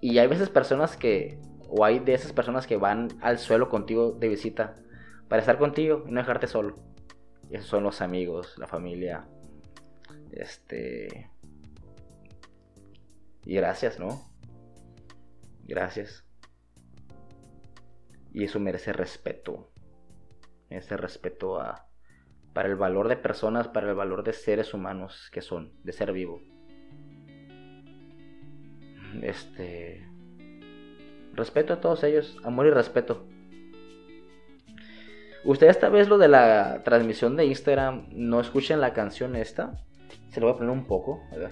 Y 0.02 0.20
hay 0.20 0.28
veces 0.28 0.50
personas 0.50 0.98
que, 0.98 1.40
o 1.68 1.84
hay 1.84 2.00
de 2.00 2.14
esas 2.14 2.32
personas 2.32 2.68
que 2.68 2.78
van 2.78 3.08
al 3.22 3.40
suelo 3.40 3.70
contigo 3.70 4.12
de 4.12 4.28
visita 4.28 4.78
para 5.28 5.40
estar 5.40 5.58
contigo 5.58 6.04
y 6.08 6.12
no 6.12 6.20
dejarte 6.20 6.46
solo. 6.46 6.78
Esos 7.50 7.68
son 7.68 7.84
los 7.84 8.02
amigos, 8.02 8.56
la 8.58 8.68
familia. 8.68 9.26
Este. 10.32 11.30
Y 13.46 13.56
gracias, 13.56 14.00
¿no? 14.00 14.35
Gracias. 15.66 16.24
Y 18.32 18.44
eso 18.44 18.60
merece 18.60 18.94
respeto. 18.94 19.72
Merece 20.70 20.98
respeto 20.98 21.60
a. 21.60 21.88
Para 22.54 22.70
el 22.70 22.76
valor 22.76 23.10
de 23.10 23.18
personas, 23.18 23.68
para 23.68 23.90
el 23.90 23.96
valor 23.96 24.24
de 24.24 24.32
seres 24.32 24.74
humanos 24.74 25.30
que 25.32 25.42
son, 25.42 25.74
de 25.84 25.92
ser 25.92 26.14
vivo. 26.14 26.40
Este. 29.22 30.08
Respeto 31.34 31.74
a 31.74 31.82
todos 31.82 32.04
ellos, 32.04 32.38
amor 32.44 32.68
y 32.68 32.70
respeto. 32.70 33.28
Ustedes 35.44 35.76
esta 35.76 35.90
vez 35.90 36.08
lo 36.08 36.18
de 36.18 36.28
la 36.30 36.82
transmisión 36.84 37.36
de 37.36 37.46
Instagram 37.46 38.08
no 38.12 38.40
escuchen 38.40 38.80
la 38.80 38.94
canción 38.94 39.36
esta. 39.36 39.74
Se 40.30 40.40
lo 40.40 40.48
voy 40.48 40.56
a 40.56 40.58
poner 40.58 40.72
un 40.72 40.88
poco, 40.88 41.22
a 41.32 41.36
ver. 41.36 41.52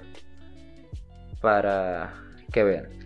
Para 1.41 2.13
que 2.51 2.63
vean. 2.63 3.03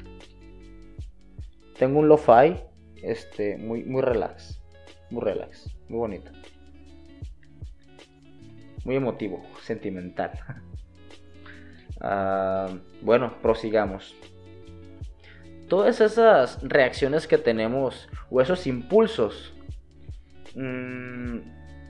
Tengo 1.77 2.00
un 2.00 2.07
lo-fi 2.07 2.55
este 3.01 3.57
muy 3.57 3.84
muy 3.84 4.01
relax, 4.01 4.62
muy 5.10 5.22
relax, 5.22 5.69
muy 5.89 6.00
bonito. 6.00 6.31
Muy 8.86 8.96
emotivo, 8.96 9.43
sentimental. 9.62 10.31
Ah, 12.00 12.67
bueno, 13.01 13.34
prosigamos. 13.41 14.15
Todas 15.67 16.00
esas 16.00 16.62
reacciones 16.62 17.25
que 17.25 17.39
tenemos 17.39 18.07
o 18.29 18.39
esos 18.39 18.67
impulsos 18.67 19.57
Mm, 20.57 21.38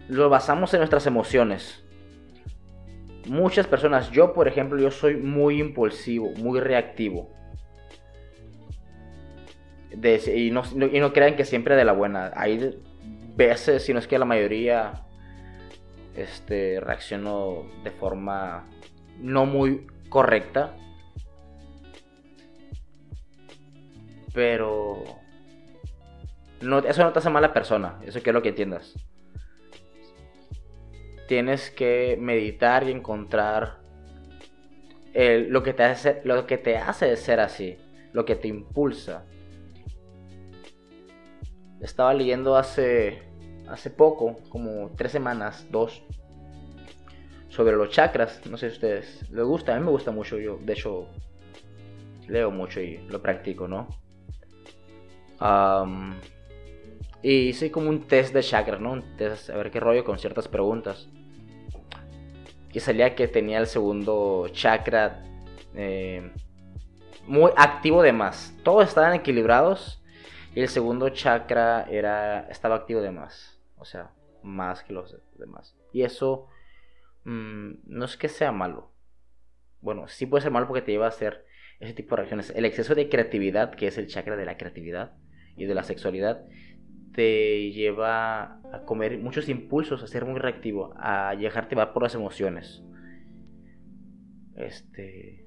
lo 0.10 0.30
basamos 0.30 0.74
en 0.74 0.82
nuestras 0.82 1.08
emociones. 1.08 1.86
Muchas 3.28 3.66
personas, 3.66 4.12
yo 4.12 4.34
por 4.34 4.50
ejemplo, 4.50 4.78
yo 4.78 4.92
soy 4.92 5.16
muy 5.16 5.60
impulsivo, 5.62 6.32
muy 6.32 6.60
reactivo. 6.60 7.30
Y, 10.04 10.52
no, 10.52 11.14
crean 11.14 11.36
que 11.36 11.46
siempre 11.46 11.76
de 11.76 11.86
la 11.86 11.94
buena. 11.94 12.32
Hay 12.36 12.80
veces, 13.36 13.84
si 13.84 13.94
no 13.94 14.00
es 14.00 14.08
que 14.08 14.20
la 14.20 14.26
mayoría, 14.26 15.06
este, 16.16 16.80
reacciono 16.80 17.66
de 17.84 17.92
forma 17.92 18.68
no 19.20 19.46
muy 19.46 19.88
correcta. 20.10 20.76
Pero 24.34 25.04
no, 26.62 26.80
eso 26.80 27.04
no 27.04 27.12
te 27.12 27.20
hace 27.20 27.30
mala 27.30 27.54
persona, 27.54 28.00
eso 28.06 28.22
quiero 28.22 28.42
que 28.42 28.50
entiendas. 28.50 28.94
Tienes 31.28 31.72
que 31.72 32.18
meditar 32.20 32.84
y 32.88 32.92
encontrar 32.92 33.80
lo, 35.14 35.64
que 35.64 35.74
te 35.74 35.84
hace, 35.84 36.22
lo 36.24 36.46
que 36.46 36.58
te 36.58 36.78
hace 36.78 37.16
ser 37.16 37.40
así, 37.40 37.78
lo 38.14 38.26
que 38.26 38.36
te 38.36 38.48
impulsa. 38.48 39.26
Estaba 41.82 42.14
leyendo 42.14 42.56
hace, 42.56 43.22
hace 43.68 43.90
poco, 43.90 44.38
como 44.50 44.92
tres 44.96 45.12
semanas, 45.12 45.68
dos, 45.72 46.04
sobre 47.50 47.76
los 47.76 47.90
chakras. 47.90 48.42
No 48.50 48.58
sé 48.58 48.70
si 48.70 48.74
a 48.74 48.76
ustedes 48.76 49.30
les 49.30 49.46
gusta, 49.46 49.76
a 49.76 49.80
mí 49.80 49.86
me 49.86 49.92
gusta 49.92 50.12
mucho. 50.12 50.38
Yo, 50.38 50.58
de 50.62 50.74
hecho, 50.74 51.08
leo 52.28 52.52
mucho 52.52 52.82
y 52.82 52.98
lo 53.08 53.22
practico, 53.22 53.68
¿no? 53.68 53.88
y 57.22 57.50
hice 57.50 57.70
como 57.70 57.90
un 57.90 58.08
test 58.08 58.34
de 58.34 58.42
chakras, 58.42 58.80
¿no? 58.80 58.92
Un 58.94 59.18
test, 59.18 59.50
a 59.50 59.58
ver 59.58 59.70
qué 59.70 59.80
rollo 59.80 60.04
con 60.04 60.18
ciertas 60.18 60.48
preguntas. 60.48 61.08
Y 62.78 62.80
salía 62.80 63.16
que 63.16 63.28
tenía 63.28 63.58
el 63.58 63.66
segundo 63.66 64.50
chakra 64.52 65.24
eh, 65.74 66.32
muy 67.26 67.50
activo 67.56 68.04
de 68.04 68.14
más. 68.14 68.56
Todos 68.64 68.88
estaban 68.88 69.16
equilibrados. 69.16 70.00
Y 70.58 70.62
el 70.62 70.70
segundo 70.70 71.10
chakra 71.10 71.84
era, 71.84 72.48
estaba 72.50 72.78
activo 72.78 73.00
de 73.00 73.12
más. 73.12 73.62
O 73.76 73.86
sea, 73.86 74.10
más 74.42 74.84
que 74.84 74.92
los 74.92 75.16
demás. 75.38 75.78
Y 75.94 76.02
eso 76.02 76.48
mm, 77.26 77.74
no 77.86 78.06
es 78.06 78.18
que 78.18 78.28
sea 78.28 78.52
malo. 78.52 78.92
Bueno, 79.82 80.08
sí 80.08 80.26
puede 80.26 80.42
ser 80.42 80.52
malo 80.52 80.66
porque 80.66 80.82
te 80.82 80.92
lleva 80.92 81.06
a 81.06 81.10
hacer 81.10 81.46
ese 81.80 81.94
tipo 81.94 82.16
de 82.16 82.24
reacciones. 82.24 82.52
El 82.56 82.66
exceso 82.66 82.96
de 82.96 83.08
creatividad, 83.08 83.76
que 83.76 83.86
es 83.86 84.00
el 84.00 84.08
chakra 84.08 84.36
de 84.36 84.46
la 84.46 84.58
creatividad 84.58 85.16
y 85.56 85.66
de 85.66 85.76
la 85.76 85.84
sexualidad, 85.84 86.44
te 87.14 87.70
lleva 87.70 88.60
a 88.74 88.84
comer 88.88 89.20
muchos 89.20 89.50
impulsos, 89.50 90.02
a 90.02 90.08
ser 90.08 90.26
muy 90.26 90.40
reactivo, 90.40 90.96
a 90.98 91.36
dejarte 91.36 91.76
va 91.76 91.94
por 91.94 92.02
las 92.02 92.16
emociones. 92.16 92.84
Este. 94.56 95.46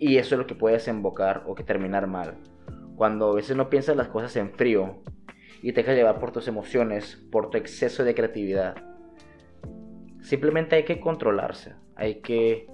Y 0.00 0.16
eso 0.16 0.34
es 0.34 0.38
lo 0.40 0.48
que 0.48 0.56
puede 0.56 0.74
desembocar 0.74 1.44
o 1.46 1.54
que 1.54 1.62
terminar 1.62 2.08
mal. 2.08 2.38
Cuando 2.98 3.30
a 3.30 3.34
veces 3.36 3.56
no 3.56 3.70
piensas 3.70 3.96
las 3.96 4.08
cosas 4.08 4.34
en 4.34 4.50
frío 4.50 5.04
y 5.62 5.72
te 5.72 5.82
dejas 5.82 5.94
llevar 5.94 6.18
por 6.18 6.32
tus 6.32 6.48
emociones, 6.48 7.14
por 7.30 7.48
tu 7.48 7.56
exceso 7.56 8.02
de 8.02 8.12
creatividad. 8.12 8.74
Simplemente 10.20 10.74
hay 10.74 10.84
que 10.84 10.98
controlarse, 10.98 11.76
hay 11.94 12.16
que 12.16 12.66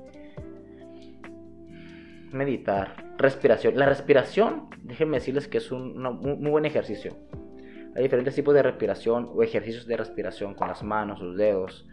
meditar, 2.33 3.05
respiración. 3.19 3.77
La 3.77 3.85
respiración, 3.85 4.71
déjenme 4.83 5.19
decirles 5.19 5.47
que 5.47 5.59
es 5.59 5.71
un 5.71 6.01
muy 6.01 6.51
buen 6.51 6.65
ejercicio. 6.65 7.19
Hay 7.95 8.05
diferentes 8.05 8.35
tipos 8.35 8.55
de 8.55 8.63
respiración 8.63 9.29
o 9.31 9.43
ejercicios 9.43 9.87
de 9.87 9.99
respiración 9.99 10.55
con 10.55 10.69
las 10.69 10.83
manos, 10.83 11.21
los 11.21 11.37
dedos, 11.37 11.87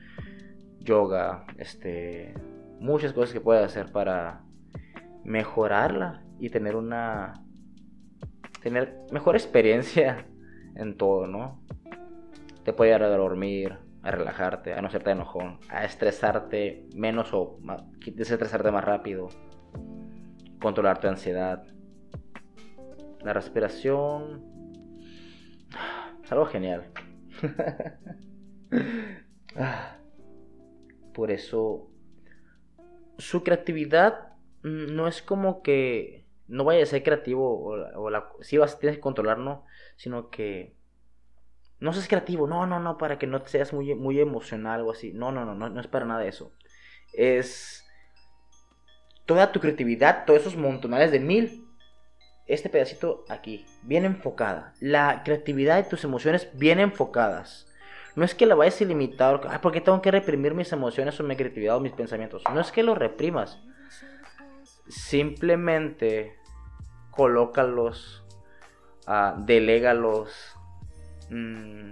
yoga, 0.80 1.46
este, 1.58 2.34
muchas 2.80 3.12
cosas 3.12 3.34
que 3.34 3.42
puedes 3.42 3.66
hacer 3.66 3.92
para 3.92 4.46
mejorarla 5.26 6.24
y 6.40 6.50
tener 6.50 6.78
una 6.78 7.34
tener 8.62 9.06
mejor 9.12 9.36
experiencia 9.36 10.26
en 10.76 10.98
todo, 10.98 11.28
¿no? 11.28 11.62
Te 12.64 12.74
puede 12.74 12.94
ayudar 12.94 13.12
a 13.12 13.18
dormir, 13.18 13.78
a 14.04 14.12
relajarte, 14.12 14.74
a 14.74 14.82
no 14.82 14.90
serte 14.90 15.12
enojón, 15.12 15.60
a 15.70 15.84
estresarte 15.84 16.88
menos 16.96 17.34
o 17.34 17.60
desestresarte 18.06 18.72
más 18.72 18.84
rápido, 18.84 19.30
controlar 20.60 21.00
tu 21.00 21.08
ansiedad. 21.08 21.64
La 23.24 23.34
respiración 23.34 24.52
algo 26.32 26.46
genial. 26.46 26.86
Por 31.14 31.30
eso, 31.30 31.92
su 33.18 33.44
creatividad 33.44 34.30
no 34.64 35.08
es 35.08 35.22
como 35.22 35.62
que 35.62 36.21
no 36.52 36.66
vaya 36.66 36.84
a 36.84 36.86
ser 36.86 37.02
creativo 37.02 37.76
o, 37.96 38.44
si 38.44 38.58
vas, 38.58 38.78
tienes 38.78 38.98
que 38.98 39.02
controlar, 39.02 39.38
no, 39.38 39.66
sino 39.96 40.30
que 40.30 40.76
no 41.80 41.94
seas 41.94 42.08
creativo, 42.08 42.46
no, 42.46 42.68
no, 42.68 42.80
no, 42.80 42.98
para 42.98 43.18
que 43.18 43.26
no 43.26 43.46
seas 43.48 43.74
muy, 43.74 43.96
muy 43.96 44.20
emocional 44.20 44.82
o 44.82 44.92
así. 44.92 45.14
No, 45.14 45.32
no, 45.32 45.46
no, 45.46 45.56
no, 45.56 45.80
es 45.80 45.88
para 45.88 46.06
nada 46.06 46.26
eso. 46.26 46.54
Es 47.14 47.84
toda 49.26 49.52
tu 49.52 49.60
creatividad, 49.60 50.26
todos 50.26 50.42
esos 50.42 50.58
montonales 50.58 51.12
de 51.12 51.20
mil 51.20 51.68
este 52.48 52.70
pedacito 52.70 53.24
aquí, 53.30 53.66
bien 53.84 54.04
enfocada. 54.04 54.74
La 54.82 55.24
creatividad 55.24 55.80
y 55.80 55.90
tus 55.90 56.04
emociones 56.04 56.50
bien 56.54 56.80
enfocadas. 56.82 57.68
No 58.16 58.26
es 58.26 58.36
que 58.36 58.46
la 58.46 58.56
vayas 58.56 58.82
a 58.82 58.86
limitar, 58.86 59.40
ah, 59.50 59.62
porque 59.62 59.80
tengo 59.80 60.02
que 60.02 60.12
reprimir 60.12 60.54
mis 60.54 60.74
emociones 60.74 61.18
o 61.20 61.24
mi 61.24 61.38
creatividad 61.38 61.78
o 61.78 61.80
mis 61.80 61.94
pensamientos. 61.94 62.44
No 62.54 62.60
es 62.60 62.74
que 62.74 62.84
lo 62.84 62.94
reprimas. 62.94 63.58
Simplemente 64.90 66.41
colócalos, 67.12 68.26
uh, 69.08 69.40
delégalos, 69.46 70.34
mm, 71.30 71.92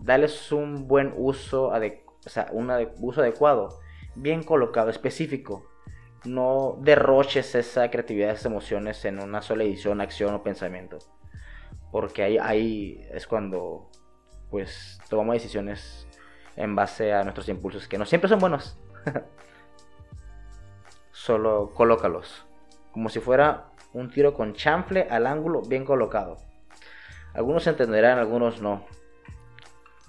dales 0.00 0.52
un 0.52 0.88
buen 0.88 1.12
uso, 1.16 1.68
o 1.68 2.28
sea, 2.28 2.48
un 2.52 2.70
uso 3.00 3.20
adecuado, 3.20 3.80
bien 4.14 4.42
colocado, 4.42 4.90
específico 4.90 5.66
no 6.26 6.76
derroches 6.80 7.54
esa 7.54 7.90
creatividad, 7.90 8.30
esas 8.30 8.46
emociones 8.46 9.04
en 9.04 9.20
una 9.20 9.42
sola 9.42 9.64
edición, 9.64 10.00
acción 10.00 10.34
o 10.34 10.42
pensamiento. 10.42 10.98
Porque 11.90 12.22
ahí, 12.22 12.38
ahí 12.38 13.06
es 13.12 13.26
cuando 13.26 13.90
pues 14.50 14.98
tomamos 15.08 15.34
decisiones 15.34 16.06
en 16.56 16.74
base 16.74 17.12
a 17.12 17.22
nuestros 17.22 17.48
impulsos, 17.48 17.88
que 17.88 17.98
no 17.98 18.06
siempre 18.06 18.28
son 18.28 18.38
buenos. 18.38 18.78
Solo 21.12 21.72
colócalos. 21.74 22.46
Como 22.92 23.08
si 23.08 23.20
fuera 23.20 23.70
un 23.96 24.10
tiro 24.10 24.34
con 24.34 24.52
chanfle 24.52 25.08
al 25.10 25.26
ángulo 25.26 25.62
bien 25.62 25.84
colocado. 25.84 26.36
Algunos 27.32 27.66
entenderán, 27.66 28.18
algunos 28.18 28.60
no. 28.60 28.84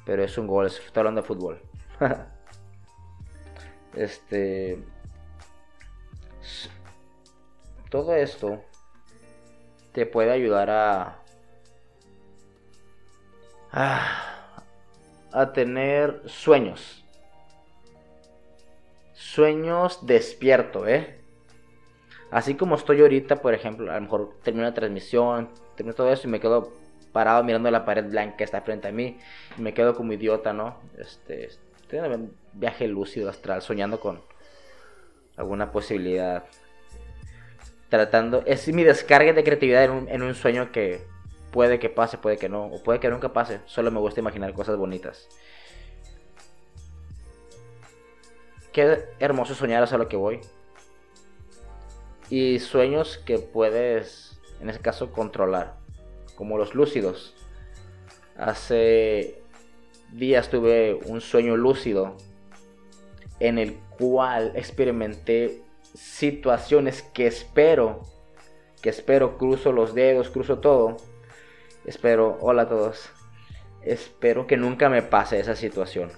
Pero 0.05 0.23
es 0.23 0.37
un 0.37 0.45
gol, 0.45 0.67
estoy 0.67 0.99
hablando 0.99 1.21
de 1.21 1.27
fútbol. 1.27 1.61
este 3.95 4.83
todo 7.89 8.13
esto 8.13 8.61
te 9.93 10.05
puede 10.05 10.31
ayudar 10.31 10.69
a, 10.69 11.23
a, 15.31 15.53
tener 15.53 16.23
sueños. 16.25 17.05
Sueños 19.13 20.05
despierto, 20.05 20.85
¿eh? 20.87 21.16
Así 22.29 22.55
como 22.55 22.75
estoy 22.75 23.01
ahorita, 23.01 23.37
por 23.37 23.53
ejemplo, 23.53 23.91
a 23.91 23.95
lo 23.95 24.01
mejor 24.01 24.33
termino 24.43 24.65
la 24.65 24.73
transmisión, 24.73 25.49
termino 25.75 25.95
todo 25.95 26.11
eso 26.11 26.27
y 26.27 26.31
me 26.31 26.39
quedo 26.39 26.73
parado 27.13 27.43
mirando 27.43 27.71
la 27.71 27.85
pared 27.85 28.05
blanca 28.05 28.37
que 28.37 28.43
está 28.43 28.61
frente 28.61 28.89
a 28.89 28.91
mí 28.91 29.17
y 29.57 29.61
me 29.61 29.73
quedo 29.73 29.95
como 29.95 30.13
idiota, 30.13 30.51
¿no? 30.53 30.77
Este, 30.97 31.45
estoy 31.45 31.99
en 31.99 32.11
un 32.11 32.33
viaje 32.53 32.87
lúcido 32.87 33.29
astral, 33.29 33.61
soñando 33.61 33.99
con 33.99 34.21
alguna 35.37 35.71
posibilidad 35.71 36.43
tratando, 37.89 38.43
es 38.45 38.67
mi 38.67 38.83
descarga 38.83 39.33
de 39.33 39.43
creatividad 39.43 39.85
en 39.85 40.21
un, 40.21 40.35
sueño 40.35 40.71
que 40.71 41.01
puede 41.51 41.79
que 41.79 41.89
pase, 41.89 42.17
puede 42.17 42.37
que 42.37 42.49
no, 42.49 42.65
o 42.65 42.83
puede 42.83 42.99
que 42.99 43.09
nunca 43.09 43.31
pase, 43.31 43.61
solo 43.65 43.91
me 43.91 43.99
gusta 43.99 44.19
imaginar 44.19 44.53
cosas 44.53 44.75
bonitas. 44.75 45.29
Qué 48.73 49.05
hermoso 49.19 49.55
soñar 49.55 49.83
a 49.83 49.97
lo 49.97 50.07
que 50.07 50.17
voy. 50.17 50.41
Y 52.29 52.59
sueños 52.59 53.17
que 53.17 53.39
puedes, 53.39 54.39
en 54.59 54.69
ese 54.69 54.79
caso, 54.79 55.11
controlar, 55.11 55.77
como 56.35 56.57
los 56.57 56.75
lúcidos. 56.75 57.35
Hace 58.37 59.41
días 60.11 60.49
tuve 60.49 60.99
un 61.05 61.21
sueño 61.21 61.57
lúcido 61.57 62.15
en 63.39 63.57
el 63.57 63.77
cual 63.97 64.51
experimenté 64.55 65.63
situaciones 65.93 67.01
que 67.01 67.27
espero, 67.27 68.01
que 68.81 68.89
espero, 68.89 69.37
cruzo 69.37 69.71
los 69.71 69.93
dedos, 69.93 70.29
cruzo 70.29 70.59
todo. 70.59 70.97
Espero, 71.85 72.37
hola 72.41 72.63
a 72.63 72.69
todos. 72.69 73.09
Espero 73.81 74.47
que 74.47 74.57
nunca 74.57 74.89
me 74.89 75.01
pase 75.01 75.39
esa 75.39 75.55
situación. 75.55 76.11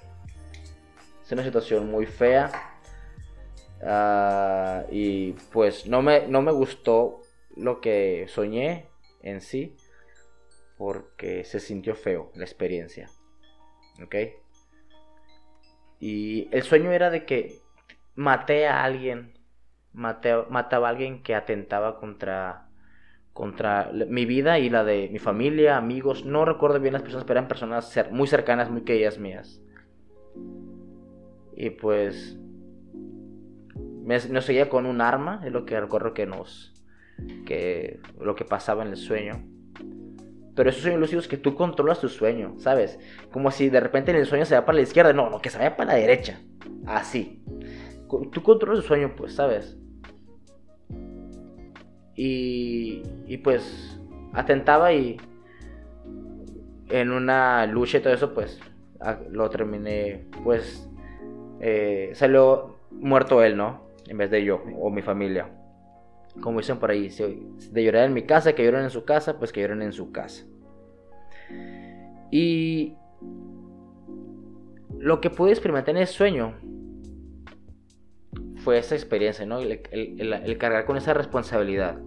Es 1.23 1.31
una 1.31 1.43
situación 1.43 1.89
muy 1.91 2.05
fea. 2.05 2.68
Ah, 3.81 4.85
y 4.91 5.33
pues 5.53 5.87
no 5.87 6.01
me, 6.01 6.27
no 6.27 6.41
me 6.41 6.51
gustó 6.51 7.21
lo 7.55 7.81
que 7.81 8.25
soñé. 8.27 8.87
en 9.21 9.41
sí 9.41 9.75
porque 10.79 11.43
se 11.43 11.59
sintió 11.59 11.93
feo 11.93 12.31
la 12.35 12.45
experiencia. 12.45 13.09
¿Ok? 14.01 14.15
Y 15.99 16.47
el 16.55 16.63
sueño 16.63 16.93
era 16.93 17.09
de 17.09 17.25
que 17.25 17.59
maté 18.15 18.65
a 18.65 18.85
alguien, 18.85 19.33
mataba 19.91 20.87
a 20.87 20.89
alguien 20.89 21.21
que 21.21 21.35
atentaba 21.35 21.99
contra, 21.99 22.69
contra 23.33 23.91
mi 23.91 24.25
vida 24.25 24.57
y 24.57 24.69
la 24.69 24.85
de 24.85 25.09
mi 25.11 25.19
familia, 25.19 25.75
amigos. 25.75 26.23
No 26.23 26.45
recuerdo 26.45 26.79
bien 26.79 26.93
las 26.93 27.01
personas, 27.01 27.25
pero 27.25 27.39
eran 27.39 27.49
personas 27.49 27.93
muy 28.09 28.27
cercanas, 28.27 28.71
muy 28.71 28.83
queridas 28.83 29.19
mías. 29.19 29.61
Y 31.57 31.71
pues 31.71 32.39
nos 34.29 34.45
seguía 34.45 34.69
con 34.69 34.85
un 34.85 35.01
arma, 35.01 35.41
es 35.45 35.51
lo 35.51 35.65
que 35.65 35.79
recuerdo 35.79 36.13
que 36.13 36.25
nos 36.25 36.73
que 37.45 37.99
lo 38.19 38.35
que 38.35 38.45
pasaba 38.45 38.83
en 38.83 38.89
el 38.89 38.97
sueño. 38.97 39.43
Pero 40.55 40.69
esos 40.69 40.81
sueños 40.81 40.99
lúcidos 40.99 41.27
que 41.27 41.37
tú 41.37 41.55
controlas 41.55 42.01
tu 42.01 42.09
sueño, 42.09 42.55
¿sabes? 42.57 42.99
Como 43.31 43.51
si 43.51 43.69
de 43.69 43.79
repente 43.79 44.11
en 44.11 44.17
el 44.17 44.25
sueño 44.25 44.45
se 44.45 44.55
va 44.55 44.65
para 44.65 44.77
la 44.77 44.81
izquierda, 44.81 45.13
no, 45.13 45.29
no, 45.29 45.39
que 45.39 45.49
se 45.49 45.57
vaya 45.57 45.77
para 45.77 45.93
la 45.93 45.99
derecha. 45.99 46.41
Así. 46.85 47.43
Tú 48.31 48.43
controlas 48.43 48.81
tu 48.81 48.87
sueño, 48.87 49.13
pues, 49.15 49.35
¿sabes? 49.35 49.77
Y, 52.15 53.03
y 53.27 53.37
pues 53.37 53.97
atentaba 54.33 54.91
y 54.91 55.17
en 56.89 57.11
una 57.11 57.65
lucha 57.67 57.99
y 57.99 58.01
todo 58.01 58.13
eso, 58.13 58.33
pues 58.33 58.59
lo 59.29 59.49
terminé, 59.49 60.25
pues 60.43 60.89
eh, 61.61 62.11
salió 62.13 62.75
muerto 62.91 63.43
él, 63.43 63.55
¿no? 63.55 63.88
En 64.09 64.17
vez 64.17 64.29
de 64.31 64.43
yo 64.43 64.61
o 64.79 64.89
mi 64.89 65.01
familia. 65.01 65.49
Como 66.41 66.59
dicen 66.59 66.79
por 66.79 66.91
ahí, 66.91 67.09
de 67.09 67.83
llorar 67.83 68.05
en 68.05 68.13
mi 68.13 68.23
casa, 68.23 68.53
que 68.53 68.63
lloren 68.63 68.83
en 68.83 68.89
su 68.89 69.05
casa, 69.05 69.39
pues 69.39 69.51
que 69.53 69.61
lloren 69.61 69.81
en 69.81 69.93
su 69.93 70.11
casa. 70.11 70.45
Y 72.31 72.95
lo 74.97 75.21
que 75.21 75.29
pude 75.29 75.51
experimentar 75.51 75.95
en 75.95 76.01
ese 76.01 76.13
sueño 76.13 76.55
fue 78.57 78.77
esa 78.77 78.95
experiencia, 78.95 79.45
¿no? 79.45 79.59
El, 79.59 80.57
cargar 80.57 80.85
con 80.85 80.97
esa 80.97 81.13
responsabilidad, 81.13 81.99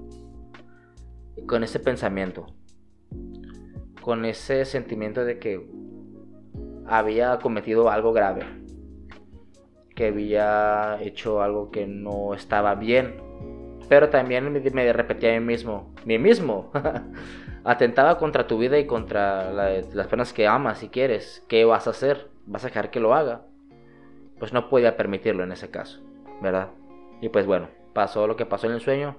con 1.46 1.64
ese 1.64 1.80
pensamiento, 1.80 2.46
con 4.02 4.24
ese 4.24 4.64
sentimiento 4.64 5.24
de 5.24 5.38
que 5.38 5.66
había 6.86 7.38
cometido 7.38 7.90
algo 7.90 8.12
grave, 8.12 8.44
que 9.94 10.09
había 10.09 10.98
hecho 11.02 11.42
algo 11.42 11.70
que 11.70 11.87
no 11.87 12.35
estaba 12.35 12.74
bien, 12.74 13.16
pero 13.88 14.09
también 14.09 14.52
me, 14.72 14.92
repetía 14.92 15.37
a 15.37 15.40
mí 15.40 15.44
mismo, 15.44 15.92
mí 16.05 16.18
mismo, 16.18 16.70
atentaba 17.64 18.18
contra 18.18 18.46
tu 18.46 18.59
vida 18.59 18.78
y 18.78 18.87
contra 18.87 19.52
las 19.52 19.87
personas 19.92 20.33
que 20.33 20.46
amas 20.46 20.83
y 20.83 20.88
quieres, 20.88 21.44
¿qué 21.48 21.64
vas 21.64 21.87
a 21.87 21.90
hacer? 21.90 22.28
¿Vas 22.46 22.64
a 22.64 22.68
dejar 22.68 22.90
que 22.90 23.00
lo 23.00 23.14
haga? 23.14 23.42
Pues 24.38 24.52
no 24.52 24.68
podía 24.68 24.96
permitirlo 24.96 25.44
en 25.44 25.52
ese 25.52 25.70
caso, 25.70 26.00
¿verdad? 26.40 26.70
Y 27.20 27.28
pues 27.28 27.46
bueno, 27.46 27.68
pasó 27.92 28.26
lo 28.26 28.37
que 28.37 28.46
pasó 28.46 28.66
en 28.66 28.72
el 28.72 28.81
sueño. 28.81 29.18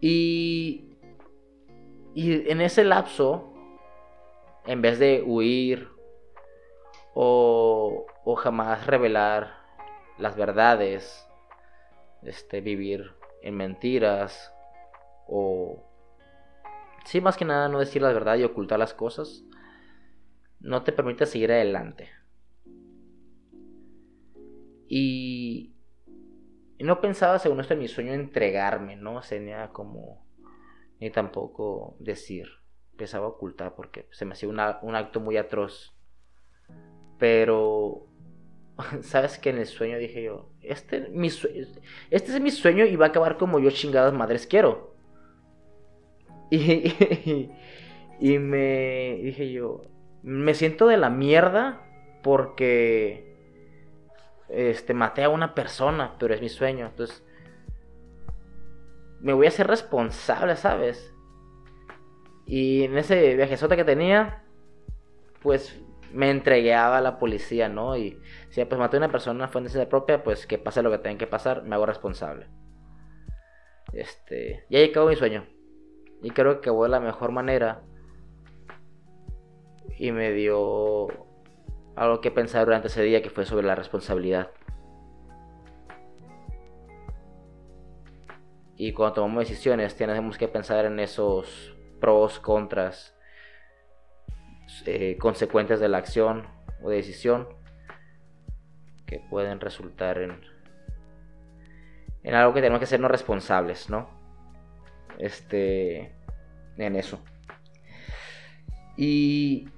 Y, 0.00 0.90
y 2.14 2.50
en 2.50 2.60
ese 2.60 2.84
lapso, 2.84 3.54
en 4.66 4.82
vez 4.82 4.98
de 4.98 5.22
huir 5.26 5.88
o, 7.14 8.06
o 8.24 8.34
jamás 8.36 8.86
revelar 8.86 9.61
las 10.22 10.36
verdades, 10.36 11.28
este, 12.22 12.60
vivir 12.60 13.12
en 13.42 13.56
mentiras 13.56 14.54
o 15.26 15.84
sí 17.04 17.20
más 17.20 17.36
que 17.36 17.44
nada 17.44 17.68
no 17.68 17.80
decir 17.80 18.00
la 18.00 18.12
verdad 18.12 18.36
y 18.36 18.44
ocultar 18.44 18.78
las 18.78 18.94
cosas 18.94 19.44
no 20.60 20.84
te 20.84 20.92
permite 20.92 21.26
seguir 21.26 21.50
adelante. 21.50 22.10
Y, 24.86 25.74
no 26.78 27.00
pensaba 27.00 27.38
según 27.38 27.60
esto 27.60 27.74
en 27.74 27.80
mi 27.80 27.88
sueño 27.88 28.12
entregarme 28.12 28.96
no 28.96 29.20
tenía 29.20 29.68
como 29.68 30.26
ni 31.00 31.10
tampoco 31.10 31.96
decir 32.00 32.48
pensaba 32.96 33.26
ocultar 33.26 33.74
porque 33.74 34.08
se 34.10 34.24
me 34.24 34.32
hacía 34.32 34.48
un 34.48 34.94
acto 34.94 35.20
muy 35.20 35.36
atroz. 35.36 35.96
Pero 37.18 38.11
sabes 39.02 39.38
que 39.38 39.50
en 39.50 39.58
el 39.58 39.66
sueño 39.66 39.98
dije 39.98 40.22
yo, 40.22 40.48
este, 40.62 41.10
este 42.10 42.32
es 42.32 42.40
mi 42.40 42.50
sueño 42.50 42.84
y 42.84 42.96
va 42.96 43.06
a 43.06 43.08
acabar 43.08 43.36
como 43.36 43.58
yo 43.58 43.70
chingadas 43.70 44.12
madres 44.14 44.46
quiero. 44.46 44.92
Y, 46.54 47.50
y, 48.20 48.38
me 48.38 49.18
dije 49.22 49.50
yo, 49.52 49.86
me 50.22 50.52
siento 50.52 50.86
de 50.86 50.98
la 50.98 51.08
mierda 51.08 51.80
porque 52.22 53.34
este, 54.50 54.92
maté 54.92 55.24
a 55.24 55.30
una 55.30 55.54
persona, 55.54 56.16
pero 56.18 56.34
es 56.34 56.42
mi 56.42 56.50
sueño. 56.50 56.84
Entonces, 56.84 57.24
me 59.20 59.32
voy 59.32 59.46
a 59.46 59.50
ser 59.50 59.66
responsable, 59.66 60.56
¿sabes? 60.56 61.14
Y 62.44 62.82
en 62.82 62.98
ese 62.98 63.34
viajezote 63.34 63.76
que 63.76 63.84
tenía, 63.84 64.44
pues 65.40 65.80
me 66.12 66.30
entregué 66.30 66.74
a 66.74 67.00
la 67.00 67.18
policía, 67.18 67.68
¿no? 67.68 67.96
Y 67.96 68.18
si 68.50 68.64
pues 68.64 68.78
maté 68.78 68.96
a 68.96 68.98
una 68.98 69.10
persona 69.10 69.48
fue 69.48 69.60
en 69.60 69.64
necesidad 69.64 69.88
propia, 69.88 70.22
pues 70.22 70.46
que 70.46 70.58
pase 70.58 70.82
lo 70.82 70.90
que 70.90 70.98
tenga 70.98 71.18
que 71.18 71.26
pasar, 71.26 71.62
me 71.62 71.74
hago 71.74 71.86
responsable. 71.86 72.46
Este, 73.92 74.64
y 74.68 74.76
ahí 74.76 74.90
acabó 74.90 75.08
mi 75.08 75.16
sueño. 75.16 75.46
Y 76.22 76.30
creo 76.30 76.54
que 76.54 76.58
acabó 76.58 76.84
de 76.84 76.90
la 76.90 77.00
mejor 77.00 77.32
manera. 77.32 77.82
Y 79.98 80.12
me 80.12 80.32
dio 80.32 81.08
algo 81.96 82.20
que 82.20 82.30
pensar 82.30 82.64
durante 82.64 82.88
ese 82.88 83.02
día 83.02 83.22
que 83.22 83.30
fue 83.30 83.44
sobre 83.44 83.66
la 83.66 83.74
responsabilidad. 83.74 84.50
Y 88.76 88.92
cuando 88.92 89.14
tomamos 89.14 89.48
decisiones 89.48 89.96
tenemos 89.96 90.38
que 90.38 90.48
pensar 90.48 90.86
en 90.86 90.98
esos 90.98 91.76
pros, 92.00 92.40
contras 92.40 93.14
eh, 94.86 95.16
consecuentes 95.18 95.80
de 95.80 95.88
la 95.88 95.98
acción 95.98 96.46
o 96.82 96.90
decisión 96.90 97.48
que 99.06 99.20
pueden 99.30 99.60
resultar 99.60 100.18
en, 100.18 100.40
en 102.22 102.34
algo 102.34 102.54
que 102.54 102.60
tenemos 102.60 102.80
que 102.80 102.86
sernos 102.86 103.10
responsables, 103.10 103.90
¿no? 103.90 104.08
Este, 105.18 106.14
en 106.78 106.96
eso. 106.96 107.22
Y 108.96 109.68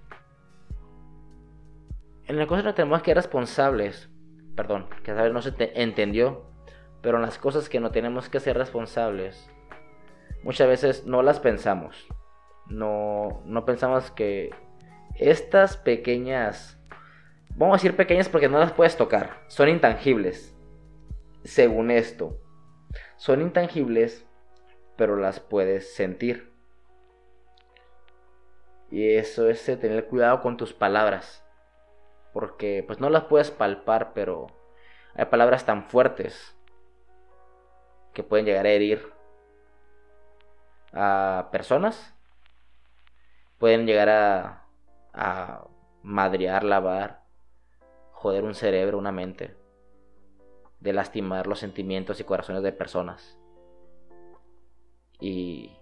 en 2.26 2.38
la 2.38 2.46
cosa 2.46 2.62
que 2.62 2.72
tenemos 2.72 3.02
que 3.02 3.10
ser 3.10 3.16
responsables, 3.16 4.08
perdón, 4.56 4.88
que 5.02 5.10
a 5.10 5.28
no 5.28 5.42
se 5.42 5.52
entendió, 5.74 6.46
pero 7.02 7.16
en 7.16 7.22
las 7.22 7.38
cosas 7.38 7.68
que 7.68 7.80
no 7.80 7.90
tenemos 7.90 8.28
que 8.28 8.40
ser 8.40 8.56
responsables, 8.56 9.50
muchas 10.42 10.68
veces 10.68 11.06
no 11.06 11.22
las 11.22 11.40
pensamos. 11.40 12.06
No, 12.66 13.42
no 13.44 13.64
pensamos 13.66 14.10
que 14.10 14.50
estas 15.16 15.76
pequeñas, 15.76 16.78
vamos 17.50 17.74
a 17.74 17.78
decir 17.78 17.96
pequeñas 17.96 18.28
porque 18.28 18.48
no 18.48 18.58
las 18.58 18.72
puedes 18.72 18.96
tocar, 18.96 19.42
son 19.48 19.68
intangibles, 19.68 20.54
según 21.44 21.90
esto. 21.90 22.40
Son 23.16 23.40
intangibles, 23.40 24.26
pero 24.96 25.16
las 25.16 25.40
puedes 25.40 25.94
sentir. 25.94 26.52
Y 28.90 29.14
eso 29.14 29.48
es 29.48 29.64
tener 29.64 30.06
cuidado 30.06 30.40
con 30.40 30.56
tus 30.56 30.72
palabras. 30.72 31.44
Porque 32.32 32.82
pues 32.86 33.00
no 33.00 33.10
las 33.10 33.24
puedes 33.24 33.50
palpar, 33.50 34.12
pero 34.14 34.46
hay 35.14 35.26
palabras 35.26 35.64
tan 35.64 35.88
fuertes 35.88 36.56
que 38.12 38.22
pueden 38.22 38.46
llegar 38.46 38.66
a 38.66 38.70
herir 38.70 39.12
a 40.92 41.48
personas. 41.52 42.14
Pueden 43.58 43.86
llegar 43.86 44.08
a 44.08 44.63
a 45.14 45.66
madrear, 46.02 46.64
lavar, 46.64 47.22
joder 48.12 48.44
un 48.44 48.54
cerebro, 48.54 48.98
una 48.98 49.12
mente, 49.12 49.56
de 50.80 50.92
lastimar 50.92 51.46
los 51.46 51.60
sentimientos 51.60 52.20
y 52.20 52.24
corazones 52.24 52.62
de 52.62 52.72
personas. 52.72 53.38
Y 55.20 55.72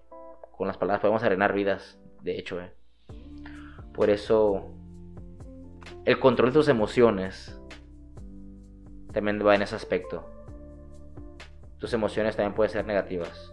con 0.56 0.68
las 0.68 0.76
palabras 0.76 1.00
podemos 1.00 1.22
arenar 1.22 1.52
vidas, 1.52 1.98
de 2.20 2.38
hecho. 2.38 2.60
¿eh? 2.60 2.72
Por 3.92 4.10
eso, 4.10 4.70
el 6.04 6.20
control 6.20 6.50
de 6.50 6.54
tus 6.54 6.68
emociones 6.68 7.60
también 9.12 9.44
va 9.44 9.54
en 9.54 9.62
ese 9.62 9.74
aspecto. 9.74 10.28
Tus 11.78 11.92
emociones 11.94 12.36
también 12.36 12.54
pueden 12.54 12.72
ser 12.72 12.86
negativas, 12.86 13.52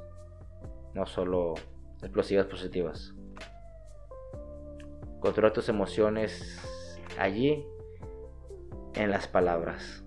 no 0.94 1.06
solo 1.06 1.56
explosivas 2.02 2.46
positivas. 2.46 3.16
Controla 5.20 5.54
tus 5.54 5.70
emociones 5.70 6.60
allí 7.18 7.66
en 8.94 9.12
las 9.12 9.28
palabras. 9.28 10.04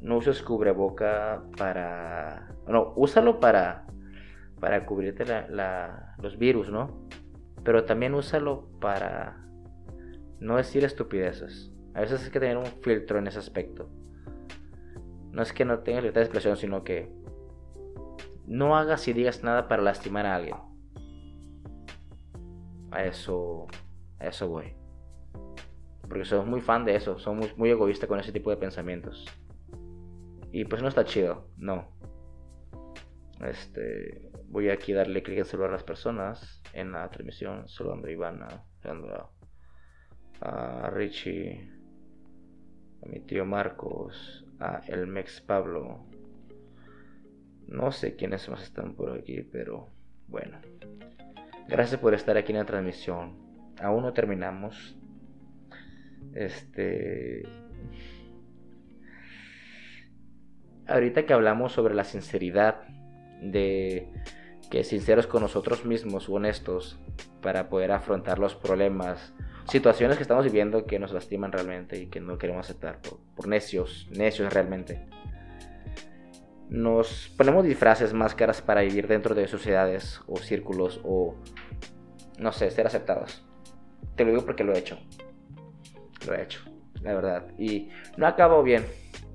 No 0.00 0.18
uses 0.18 0.42
cubreboca 0.42 1.42
para... 1.56 2.54
No, 2.66 2.92
úsalo 2.96 3.40
para 3.40 3.88
para 4.60 4.86
cubrirte 4.86 5.24
los 6.18 6.38
virus, 6.38 6.70
¿no? 6.70 7.08
Pero 7.64 7.84
también 7.84 8.14
úsalo 8.14 8.68
para 8.80 9.44
no 10.40 10.56
decir 10.56 10.84
estupideces. 10.84 11.72
A 11.94 12.00
veces 12.00 12.24
hay 12.24 12.30
que 12.30 12.40
tener 12.40 12.56
un 12.56 12.66
filtro 12.66 13.18
en 13.18 13.26
ese 13.26 13.38
aspecto. 13.38 13.88
No 15.32 15.42
es 15.42 15.52
que 15.52 15.64
no 15.64 15.80
tengas 15.80 16.02
libertad 16.02 16.20
de 16.20 16.26
expresión, 16.26 16.56
sino 16.56 16.84
que 16.84 17.12
no 18.46 18.76
hagas 18.76 19.06
y 19.08 19.12
digas 19.12 19.42
nada 19.42 19.68
para 19.68 19.82
lastimar 19.82 20.26
a 20.26 20.36
alguien. 20.36 20.56
A 22.90 23.04
eso, 23.04 23.66
a 24.18 24.28
eso 24.28 24.48
voy. 24.48 24.74
Porque 26.02 26.24
soy 26.24 26.44
muy 26.46 26.60
fan 26.60 26.84
de 26.84 26.96
eso, 26.96 27.18
soy 27.18 27.34
muy, 27.34 27.52
muy 27.56 27.70
egoísta 27.70 28.06
con 28.06 28.18
ese 28.18 28.32
tipo 28.32 28.50
de 28.50 28.56
pensamientos. 28.56 29.26
Y 30.50 30.64
pues 30.64 30.82
no 30.82 30.88
está 30.88 31.04
chido, 31.04 31.48
no. 31.56 31.88
Este, 33.44 34.30
voy 34.48 34.70
aquí 34.70 34.92
a 34.92 34.98
darle 34.98 35.22
clic 35.22 35.38
en 35.38 35.44
celular 35.44 35.70
a 35.70 35.74
las 35.74 35.84
personas 35.84 36.62
en 36.72 36.92
la 36.92 37.08
transmisión, 37.10 37.68
saludando 37.68 38.08
a 38.08 38.10
Ivana, 38.10 38.64
saludando 38.82 39.30
a 40.40 40.90
Richie, 40.90 41.70
a 43.02 43.06
mi 43.06 43.20
tío 43.20 43.44
Marcos, 43.44 44.44
a 44.58 44.80
el 44.88 45.06
Mex 45.06 45.40
Pablo. 45.40 46.06
No 47.66 47.92
sé 47.92 48.16
quiénes 48.16 48.48
más 48.48 48.62
están 48.62 48.94
por 48.94 49.12
aquí, 49.12 49.42
pero 49.42 49.88
bueno. 50.26 50.58
Gracias 51.68 52.00
por 52.00 52.14
estar 52.14 52.36
aquí 52.36 52.52
en 52.52 52.58
la 52.58 52.64
transmisión. 52.64 53.36
Aún 53.80 54.02
no 54.02 54.12
terminamos. 54.12 54.96
Este. 56.34 57.46
Ahorita 60.86 61.26
que 61.26 61.34
hablamos 61.34 61.72
sobre 61.72 61.94
la 61.94 62.04
sinceridad, 62.04 62.80
de 63.42 64.08
que 64.70 64.84
sinceros 64.84 65.26
con 65.26 65.42
nosotros 65.42 65.84
mismos, 65.84 66.28
honestos, 66.28 66.98
para 67.42 67.68
poder 67.68 67.92
afrontar 67.92 68.38
los 68.38 68.54
problemas, 68.54 69.34
situaciones 69.68 70.16
que 70.16 70.22
estamos 70.22 70.44
viviendo 70.44 70.86
que 70.86 70.98
nos 70.98 71.12
lastiman 71.12 71.52
realmente 71.52 71.98
y 71.98 72.06
que 72.06 72.20
no 72.20 72.38
queremos 72.38 72.66
aceptar 72.66 73.00
por, 73.00 73.48
necios, 73.48 74.08
necios 74.10 74.52
realmente. 74.52 75.06
Nos 76.68 77.32
ponemos 77.36 77.64
disfraces, 77.64 78.12
máscaras 78.12 78.60
para 78.60 78.82
vivir 78.82 79.08
dentro 79.08 79.34
de 79.34 79.48
sociedades 79.48 80.20
o 80.26 80.36
círculos 80.36 81.00
o, 81.02 81.34
no 82.38 82.52
sé, 82.52 82.70
ser 82.70 82.86
aceptados. 82.86 83.42
Te 84.16 84.24
lo 84.24 84.30
digo 84.30 84.44
porque 84.44 84.64
lo 84.64 84.74
he 84.74 84.78
hecho. 84.78 84.98
Lo 86.26 86.34
he 86.34 86.42
hecho, 86.42 86.60
la 87.00 87.14
verdad. 87.14 87.46
Y 87.58 87.88
no 88.16 88.26
acabo 88.26 88.62
bien. 88.62 88.84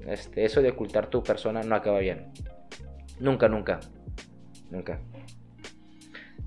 Este, 0.06 0.46
eso 0.46 0.62
de 0.62 0.70
ocultar 0.70 1.08
tu 1.08 1.24
persona 1.24 1.64
no 1.64 1.76
acaba 1.76 2.00
bien. 2.00 2.32
Nunca, 3.20 3.48
nunca. 3.48 3.80
Nunca. 4.70 5.00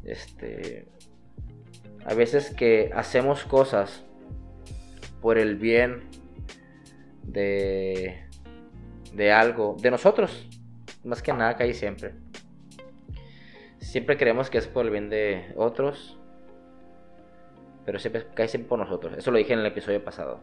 Este, 0.05 0.87
a 2.05 2.15
veces 2.15 2.51
que 2.51 2.93
hacemos 2.95 3.45
cosas 3.45 4.05
por 5.21 5.39
el 5.39 5.57
bien 5.57 6.05
de, 7.25 8.25
de 9.13 9.33
algo, 9.33 9.77
de 9.81 9.91
nosotros, 9.91 10.49
más 11.07 11.23
que 11.23 11.33
nada 11.33 11.57
cae 11.57 11.73
siempre. 11.73 12.15
Siempre 13.79 14.17
creemos 14.17 14.51
que 14.51 14.59
es 14.59 14.67
por 14.67 14.85
el 14.85 14.91
bien 14.91 15.09
de 15.09 15.55
otros, 15.57 16.19
pero 17.85 17.99
siempre 17.99 18.27
cae 18.35 18.49
siempre 18.49 18.69
por 18.69 18.79
nosotros. 18.79 19.15
Eso 19.17 19.31
lo 19.31 19.39
dije 19.39 19.53
en 19.53 19.61
el 19.61 19.67
episodio 19.67 20.05
pasado. 20.05 20.41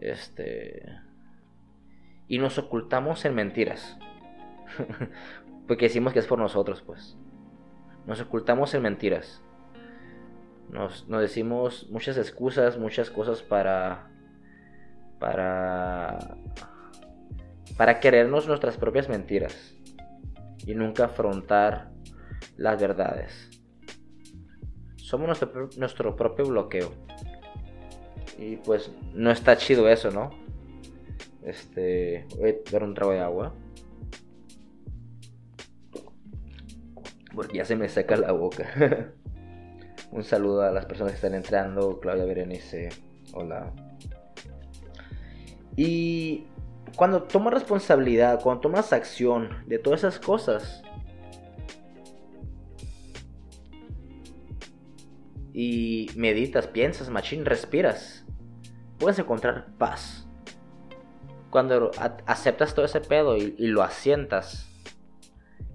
Este. 0.00 0.86
Y 2.28 2.38
nos 2.38 2.58
ocultamos 2.58 3.24
en 3.24 3.34
mentiras. 3.34 3.98
Porque 5.66 5.86
decimos 5.86 6.12
que 6.12 6.18
es 6.20 6.26
por 6.26 6.38
nosotros, 6.38 6.82
pues. 6.82 7.16
Nos 8.06 8.20
ocultamos 8.20 8.74
en 8.74 8.82
mentiras. 8.82 9.42
Nos, 10.70 11.08
decimos 11.08 11.88
muchas 11.90 12.18
excusas, 12.18 12.78
muchas 12.78 13.10
cosas 13.10 13.42
para. 13.42 14.10
para. 15.18 16.36
Para 17.76 18.00
querernos 18.00 18.46
nuestras 18.46 18.76
propias 18.76 19.08
mentiras. 19.08 19.74
Y 20.66 20.74
nunca 20.74 21.06
afrontar 21.06 21.90
las 22.56 22.80
verdades. 22.80 23.50
Somos 24.96 25.26
nuestro, 25.26 25.68
nuestro 25.76 26.16
propio 26.16 26.46
bloqueo. 26.46 26.92
Y 28.38 28.56
pues 28.56 28.90
no 29.12 29.30
está 29.30 29.56
chido 29.56 29.88
eso, 29.88 30.10
¿no? 30.10 30.30
Este. 31.42 32.26
Voy 32.38 32.50
a 32.50 32.70
dar 32.70 32.82
un 32.82 32.94
trago 32.94 33.12
de 33.12 33.20
agua. 33.20 33.54
Porque 37.34 37.58
ya 37.58 37.64
se 37.64 37.76
me 37.76 37.88
seca 37.88 38.16
la 38.16 38.32
boca. 38.32 38.66
Un 40.10 40.22
saludo 40.22 40.62
a 40.62 40.70
las 40.70 40.86
personas 40.86 41.12
que 41.12 41.16
están 41.16 41.34
entrando. 41.34 41.98
Claudia 42.00 42.24
Berenice, 42.24 42.90
hola. 43.32 43.72
Y 45.76 46.46
cuando 46.96 47.24
tomas 47.24 47.54
responsabilidad, 47.54 48.40
cuando 48.42 48.62
tomas 48.62 48.92
acción 48.92 49.64
de 49.66 49.78
todas 49.78 50.00
esas 50.00 50.18
cosas, 50.18 50.82
y 55.54 56.10
meditas, 56.16 56.66
piensas, 56.66 57.08
machín, 57.10 57.44
respiras, 57.44 58.24
puedes 58.98 59.18
encontrar 59.20 59.66
paz. 59.78 60.26
Cuando 61.48 61.92
aceptas 62.26 62.74
todo 62.74 62.84
ese 62.84 63.00
pedo 63.00 63.36
y, 63.36 63.54
y, 63.56 63.68
lo 63.68 63.84
asientas 63.84 64.68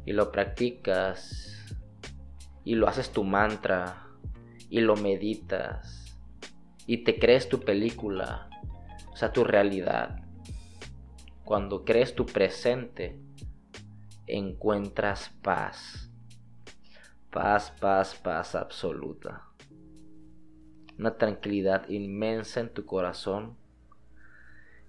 y 0.06 0.12
lo 0.12 0.34
practicas 0.34 1.78
y 2.66 2.76
lo 2.76 2.90
haces 2.90 3.12
tu 3.12 3.24
mantra 3.24 4.08
y 4.70 4.82
lo 4.82 4.98
meditas 4.98 6.18
y 6.86 7.06
te 7.06 7.18
crees 7.18 7.48
tu 7.48 7.62
película, 7.62 8.50
o 9.14 9.16
sea, 9.16 9.32
tu 9.32 9.46
realidad. 9.46 10.29
Cuando 11.50 11.84
crees 11.84 12.14
tu 12.14 12.28
presente, 12.28 13.18
encuentras 14.28 15.32
paz. 15.42 16.08
Paz, 17.32 17.72
paz, 17.82 18.14
paz 18.14 18.54
absoluta. 18.54 19.48
Una 21.00 21.18
tranquilidad 21.18 21.90
inmensa 21.90 22.60
en 22.60 22.70
tu 22.70 22.86
corazón, 22.86 23.58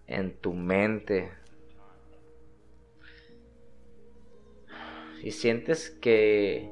en 0.07 0.39
tu 0.39 0.53
mente. 0.53 1.33
Y 5.23 5.31
sientes 5.31 5.89
que 5.89 6.71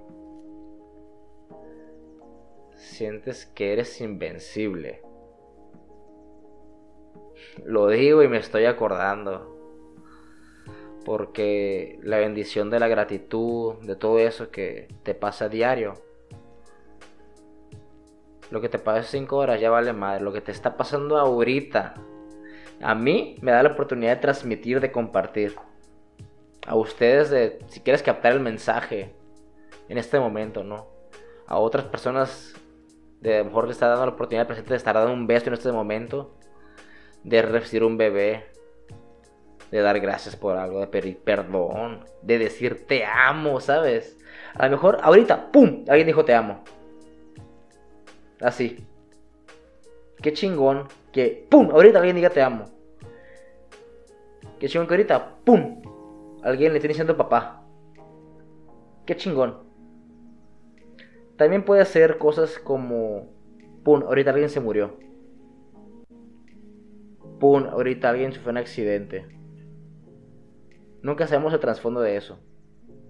sientes 2.74 3.46
que 3.46 3.72
eres 3.72 4.02
invencible. 4.02 5.00
Lo 7.64 7.88
digo 7.88 8.22
y 8.22 8.28
me 8.28 8.36
estoy 8.36 8.66
acordando. 8.66 9.57
Porque 11.08 11.98
la 12.02 12.18
bendición 12.18 12.68
de 12.68 12.78
la 12.78 12.86
gratitud, 12.86 13.76
de 13.76 13.96
todo 13.96 14.18
eso 14.18 14.50
que 14.50 14.88
te 15.04 15.14
pasa 15.14 15.46
a 15.46 15.48
diario. 15.48 15.94
Lo 18.50 18.60
que 18.60 18.68
te 18.68 18.78
pasa 18.78 19.02
5 19.04 19.34
horas 19.34 19.58
ya 19.58 19.70
vale 19.70 19.94
madre. 19.94 20.22
Lo 20.22 20.34
que 20.34 20.42
te 20.42 20.52
está 20.52 20.76
pasando 20.76 21.16
ahorita. 21.16 21.94
A 22.82 22.94
mí 22.94 23.36
me 23.40 23.52
da 23.52 23.62
la 23.62 23.70
oportunidad 23.70 24.16
de 24.16 24.20
transmitir, 24.20 24.80
de 24.80 24.92
compartir. 24.92 25.56
A 26.66 26.74
ustedes 26.74 27.30
de, 27.30 27.58
si 27.68 27.80
quieres 27.80 28.02
captar 28.02 28.34
el 28.34 28.40
mensaje 28.40 29.14
en 29.88 29.96
este 29.96 30.20
momento, 30.20 30.62
¿no? 30.62 30.88
A 31.46 31.56
otras 31.56 31.86
personas 31.86 32.52
de 33.22 33.36
a 33.36 33.38
lo 33.38 33.46
mejor 33.46 33.64
le 33.64 33.72
está 33.72 33.88
dando 33.88 34.04
la 34.04 34.12
oportunidad 34.12 34.46
presente 34.46 34.74
de 34.74 34.76
estar 34.76 34.94
dando 34.94 35.14
un 35.14 35.26
beso 35.26 35.46
en 35.46 35.54
este 35.54 35.72
momento, 35.72 36.34
de 37.24 37.40
recibir 37.40 37.82
un 37.82 37.96
bebé, 37.96 38.57
de 39.70 39.80
dar 39.80 40.00
gracias 40.00 40.36
por 40.36 40.56
algo, 40.56 40.80
de 40.80 40.86
pedir 40.86 41.18
perdón, 41.18 42.04
de 42.22 42.38
decir 42.38 42.86
te 42.86 43.04
amo, 43.04 43.60
¿sabes? 43.60 44.18
A 44.54 44.66
lo 44.66 44.72
mejor 44.72 44.98
ahorita, 45.02 45.50
¡pum! 45.52 45.84
Alguien 45.88 46.06
dijo 46.06 46.24
te 46.24 46.34
amo. 46.34 46.62
Así. 48.40 48.86
Qué 50.22 50.32
chingón 50.32 50.88
que, 51.12 51.46
¡pum! 51.50 51.70
Ahorita 51.70 51.98
alguien 51.98 52.16
diga 52.16 52.30
te 52.30 52.42
amo. 52.42 52.66
Qué 54.58 54.68
chingón 54.68 54.88
que 54.88 54.94
ahorita, 54.94 55.36
¡pum! 55.44 55.82
Alguien 56.42 56.72
le 56.72 56.80
tiene 56.80 56.92
diciendo 56.92 57.16
papá. 57.16 57.64
Qué 59.06 59.16
chingón. 59.16 59.68
También 61.36 61.64
puede 61.64 61.82
hacer 61.82 62.18
cosas 62.18 62.58
como, 62.58 63.28
pum, 63.84 64.02
ahorita 64.02 64.30
alguien 64.30 64.50
se 64.50 64.60
murió. 64.60 64.98
Pum, 67.38 67.64
ahorita 67.66 68.10
alguien 68.10 68.32
sufrió 68.32 68.50
un 68.50 68.58
accidente. 68.58 69.37
Nunca 71.08 71.26
sabemos 71.26 71.54
el 71.54 71.60
trasfondo 71.60 72.02
de 72.02 72.18
eso. 72.18 72.38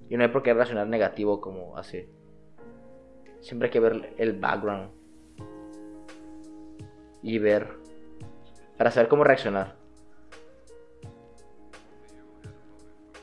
Y 0.08 0.16
no 0.16 0.22
hay 0.22 0.28
por 0.28 0.44
qué 0.44 0.52
relacionar 0.52 0.86
negativo 0.86 1.40
como 1.40 1.76
así. 1.76 2.08
Siempre 3.40 3.66
hay 3.66 3.72
que 3.72 3.80
ver 3.80 4.14
el 4.18 4.38
background. 4.38 4.92
Y 7.22 7.40
ver. 7.40 7.76
Para 8.76 8.92
saber 8.92 9.08
cómo 9.08 9.24
reaccionar. 9.24 9.74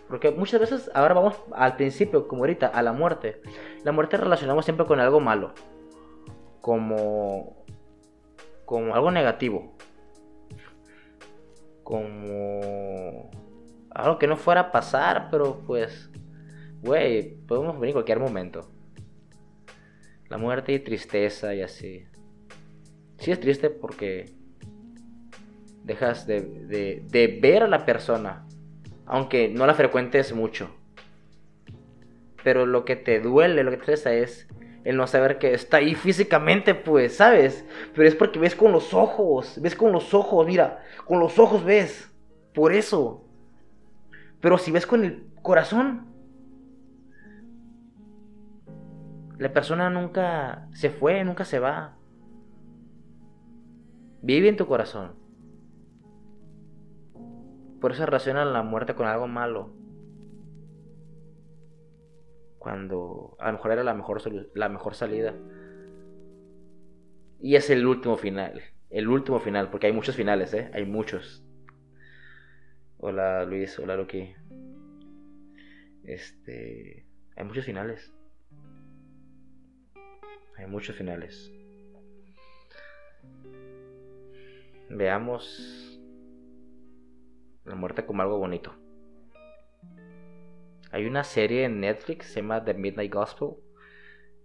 Porque 0.10 0.32
muchas 0.32 0.60
veces, 0.60 0.92
ahora 0.94 1.14
vamos 1.14 1.42
al 1.54 1.78
principio, 1.78 2.28
como 2.28 2.42
ahorita, 2.42 2.68
a 2.68 2.82
la 2.82 2.92
muerte. 2.92 3.42
La 3.86 3.94
muerte 3.94 4.18
relacionamos 4.18 4.66
siempre 4.66 4.86
con 4.86 5.00
algo 5.00 5.22
malo. 5.22 5.54
Como. 6.60 7.64
Como 8.66 8.94
algo 8.94 9.10
negativo. 9.10 9.74
Como. 11.82 12.60
Algo 13.96 14.20
que 14.20 14.28
no 14.28 14.36
fuera 14.36 14.62
a 14.62 14.72
pasar, 14.72 15.30
pero 15.32 15.62
pues. 15.66 16.10
Güey, 16.82 17.38
podemos 17.48 17.76
venir 17.76 17.88
en 17.88 17.94
cualquier 17.94 18.20
momento. 18.20 18.70
La 20.28 20.38
muerte 20.38 20.74
y 20.74 20.80
tristeza 20.80 21.56
y 21.56 21.62
así. 21.62 22.06
Sí 23.18 23.32
es 23.32 23.40
triste 23.40 23.70
porque 23.70 24.26
dejas 25.84 26.28
de, 26.28 26.42
de, 26.42 27.40
ver 27.42 27.64
a 27.64 27.68
la 27.68 27.86
persona, 27.86 28.46
aunque 29.06 29.48
no 29.48 29.66
la 29.66 29.74
frecuentes 29.74 30.34
mucho. 30.34 30.70
Pero 32.44 32.66
lo 32.66 32.84
que 32.84 32.98
te 32.98 33.22
duele, 33.22 33.64
lo 33.64 33.72
que 33.72 33.78
te 33.78 33.84
estresa 33.84 34.14
es 34.14 34.48
el 34.84 34.98
no 34.98 35.08
saber 35.08 35.40
que 35.40 35.54
está 35.54 35.78
ahí 35.78 35.96
físicamente, 35.96 36.76
pues, 36.76 37.16
¿sabes? 37.16 37.64
Pero 37.96 38.08
es 38.08 38.14
porque 38.14 38.40
ves 38.40 38.56
con 38.56 38.74
los 38.74 38.94
ojos, 38.94 39.60
ves 39.62 39.74
con 39.74 39.94
los 39.94 40.14
ojos, 40.14 40.46
mira, 40.46 40.84
con 41.06 41.20
los 41.20 41.40
ojos 41.40 41.64
ves, 41.64 42.12
por 42.54 42.74
eso. 42.74 43.25
Pero 44.46 44.60
si 44.60 44.72
ves 44.72 44.86
con 44.86 45.04
el 45.04 45.34
corazón, 45.42 46.06
la 49.40 49.52
persona 49.52 49.90
nunca 49.90 50.68
se 50.72 50.92
fue, 50.92 51.24
nunca 51.24 51.46
se 51.46 51.58
va. 51.58 51.98
Vive 54.22 54.48
en 54.48 54.56
tu 54.56 54.68
corazón. 54.68 55.16
Por 57.82 57.92
eso 57.92 58.06
relacionan 58.06 58.54
la 58.54 58.62
muerte 58.62 58.94
con 58.94 59.08
algo 59.08 59.28
malo. 59.28 59.74
Cuando 62.60 63.38
a 63.40 63.48
lo 63.48 63.54
mejor 63.54 63.72
era 63.72 63.84
la 63.84 63.96
mejor, 63.96 64.22
la 64.54 64.70
mejor 64.70 64.94
salida. 64.94 65.34
Y 67.40 67.56
es 67.56 67.72
el 67.72 67.88
último 67.88 68.16
final. 68.16 68.62
El 68.92 69.08
último 69.08 69.40
final, 69.40 69.72
porque 69.72 69.88
hay 69.88 69.94
muchos 69.94 70.16
finales, 70.16 70.54
¿eh? 70.54 70.70
Hay 70.72 70.86
muchos. 70.86 71.45
Hola 73.08 73.46
Luis, 73.46 73.78
hola 73.78 73.96
Loki. 73.96 74.34
Este. 76.06 77.06
Hay 77.36 77.46
muchos 77.46 77.64
finales. 77.64 78.12
Hay 80.58 80.66
muchos 80.66 80.96
finales. 80.96 81.54
Veamos 84.90 86.02
la 87.64 87.76
muerte 87.76 88.08
como 88.08 88.24
algo 88.24 88.40
bonito. 88.40 88.74
Hay 90.90 91.06
una 91.06 91.24
serie 91.24 91.66
en 91.66 91.82
Netflix, 91.82 92.26
se 92.26 92.42
llama 92.42 92.66
The 92.66 92.74
Midnight 92.74 93.14
Gospel. 93.14 93.50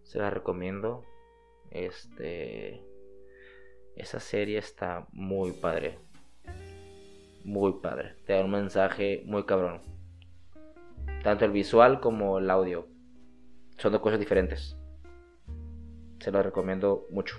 Se 0.03 0.19
la 0.19 0.29
recomiendo. 0.29 1.07
Este. 1.71 2.85
Esa 3.97 4.21
serie 4.21 4.59
está 4.59 5.09
muy 5.13 5.53
padre. 5.53 6.10
Muy 7.45 7.81
padre. 7.81 8.17
Te 8.27 8.35
da 8.35 8.45
un 8.45 8.51
mensaje 8.51 9.23
muy 9.27 9.45
cabrón. 9.45 9.83
Tanto 11.23 11.45
el 11.45 11.53
visual 11.53 12.01
como 12.01 12.39
el 12.39 12.51
audio. 12.51 12.87
Son 13.79 13.93
dos 13.93 14.01
cosas 14.01 14.19
diferentes. 14.19 14.77
Se 16.19 16.31
lo 16.31 16.43
recomiendo 16.43 17.07
mucho. 17.11 17.37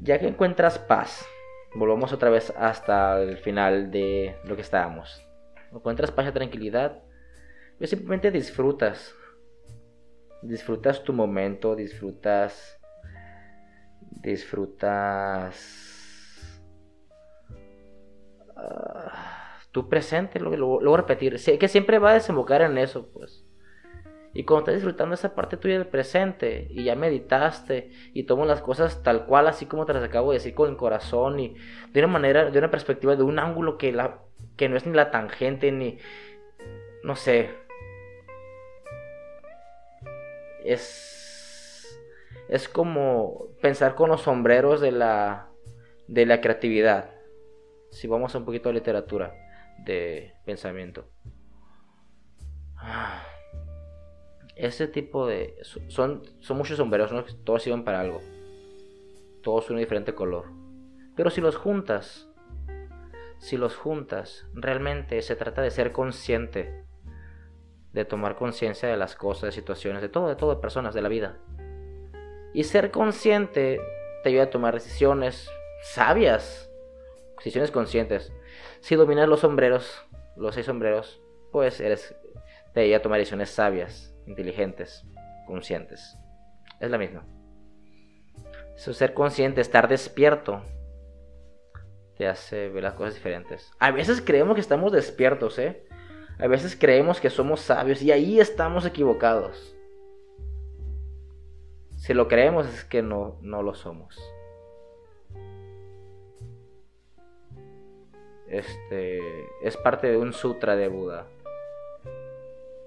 Ya 0.00 0.18
que 0.18 0.28
encuentras 0.28 0.78
paz 0.78 1.26
volvamos 1.74 2.12
otra 2.12 2.30
vez 2.30 2.52
hasta 2.56 3.20
el 3.20 3.36
final 3.38 3.90
de 3.90 4.36
lo 4.44 4.56
que 4.56 4.62
estábamos. 4.62 5.24
Encuentras 5.72 6.10
paz 6.10 6.28
y 6.28 6.32
tranquilidad, 6.32 7.02
simplemente 7.82 8.30
disfrutas. 8.30 9.14
Disfrutas 10.42 11.02
tu 11.02 11.12
momento, 11.12 11.74
disfrutas. 11.74 12.80
Disfrutas. 14.00 15.97
Uh, 18.58 19.10
tu 19.72 19.88
presente, 19.88 20.40
lo 20.40 20.50
voy 20.50 20.94
a 20.94 20.96
repetir. 20.96 21.38
que 21.58 21.68
siempre 21.68 21.98
va 21.98 22.10
a 22.10 22.14
desembocar 22.14 22.62
en 22.62 22.78
eso, 22.78 23.08
pues. 23.12 23.44
Y 24.34 24.44
cuando 24.44 24.60
estás 24.60 24.74
disfrutando 24.76 25.14
esa 25.14 25.34
parte 25.34 25.56
tuya 25.56 25.74
del 25.74 25.86
presente 25.86 26.68
y 26.70 26.84
ya 26.84 26.94
meditaste 26.94 27.90
y 28.12 28.24
tomas 28.24 28.46
las 28.46 28.60
cosas 28.60 29.02
tal 29.02 29.26
cual, 29.26 29.48
así 29.48 29.66
como 29.66 29.86
te 29.86 29.94
las 29.94 30.04
acabo 30.04 30.30
de 30.30 30.38
decir, 30.38 30.54
con 30.54 30.70
el 30.70 30.76
corazón 30.76 31.40
y 31.40 31.56
de 31.92 32.00
una 32.00 32.08
manera, 32.08 32.50
de 32.50 32.58
una 32.58 32.70
perspectiva, 32.70 33.16
de 33.16 33.22
un 33.22 33.38
ángulo 33.38 33.78
que, 33.78 33.92
la, 33.92 34.20
que 34.56 34.68
no 34.68 34.76
es 34.76 34.86
ni 34.86 34.94
la 34.94 35.10
tangente 35.10 35.72
ni. 35.72 35.98
No 37.02 37.16
sé. 37.16 37.50
Es. 40.64 41.98
Es 42.48 42.68
como 42.68 43.48
pensar 43.60 43.94
con 43.94 44.10
los 44.10 44.22
sombreros 44.22 44.80
de 44.80 44.92
la. 44.92 45.48
de 46.06 46.26
la 46.26 46.40
creatividad. 46.40 47.17
Si 47.90 48.06
vamos 48.06 48.34
a 48.34 48.38
un 48.38 48.44
poquito 48.44 48.68
de 48.68 48.74
literatura, 48.74 49.34
de 49.84 50.34
pensamiento. 50.44 51.08
Ese 54.56 54.88
tipo 54.88 55.26
de... 55.26 55.56
Son, 55.88 56.22
son 56.40 56.56
muchos 56.56 56.76
sombreros, 56.76 57.12
¿no? 57.12 57.24
todos 57.44 57.62
sirven 57.62 57.84
para 57.84 58.00
algo. 58.00 58.20
Todos 59.42 59.66
son 59.66 59.76
de 59.76 59.80
diferente 59.80 60.14
color. 60.14 60.46
Pero 61.16 61.30
si 61.30 61.40
los 61.40 61.56
juntas, 61.56 62.28
si 63.38 63.56
los 63.56 63.76
juntas, 63.76 64.46
realmente 64.52 65.22
se 65.22 65.36
trata 65.36 65.62
de 65.62 65.70
ser 65.70 65.92
consciente, 65.92 66.84
de 67.92 68.04
tomar 68.04 68.36
conciencia 68.36 68.88
de 68.88 68.96
las 68.96 69.16
cosas, 69.16 69.42
de 69.42 69.52
situaciones, 69.52 70.02
de 70.02 70.08
todo, 70.08 70.28
de 70.28 70.36
todo, 70.36 70.54
de 70.54 70.60
personas, 70.60 70.94
de 70.94 71.02
la 71.02 71.08
vida. 71.08 71.38
Y 72.52 72.64
ser 72.64 72.90
consciente 72.90 73.80
te 74.22 74.28
ayuda 74.28 74.44
a 74.44 74.50
tomar 74.50 74.74
decisiones 74.74 75.50
sabias, 75.82 76.67
decisiones 77.38 77.70
conscientes. 77.70 78.32
Si 78.80 78.94
dominas 78.94 79.28
los 79.28 79.40
sombreros, 79.40 80.06
los 80.36 80.54
seis 80.54 80.66
sombreros, 80.66 81.20
pues 81.52 81.80
eres, 81.80 82.14
te 82.74 82.94
a 82.94 83.02
tomar 83.02 83.18
decisiones 83.18 83.50
sabias 83.50 84.14
inteligentes, 84.26 85.04
conscientes. 85.46 86.16
Es 86.80 86.90
la 86.90 86.98
misma. 86.98 87.24
Eso, 88.76 88.92
ser 88.92 89.14
consciente, 89.14 89.60
estar 89.60 89.88
despierto, 89.88 90.62
te 92.16 92.28
hace 92.28 92.68
ver 92.68 92.82
las 92.82 92.94
cosas 92.94 93.14
diferentes. 93.14 93.72
A 93.78 93.90
veces 93.90 94.20
creemos 94.20 94.54
que 94.54 94.60
estamos 94.60 94.92
despiertos, 94.92 95.58
¿eh? 95.58 95.84
A 96.38 96.46
veces 96.46 96.76
creemos 96.78 97.20
que 97.20 97.30
somos 97.30 97.60
sabios 97.60 98.02
y 98.02 98.12
ahí 98.12 98.38
estamos 98.38 98.86
equivocados. 98.86 99.74
Si 101.96 102.14
lo 102.14 102.28
creemos 102.28 102.68
es 102.68 102.84
que 102.84 103.02
no, 103.02 103.38
no 103.42 103.62
lo 103.62 103.74
somos. 103.74 104.16
Este 108.50 109.20
es 109.62 109.76
parte 109.76 110.06
de 110.10 110.16
un 110.16 110.32
sutra 110.32 110.76
de 110.76 110.88
Buda. 110.88 111.26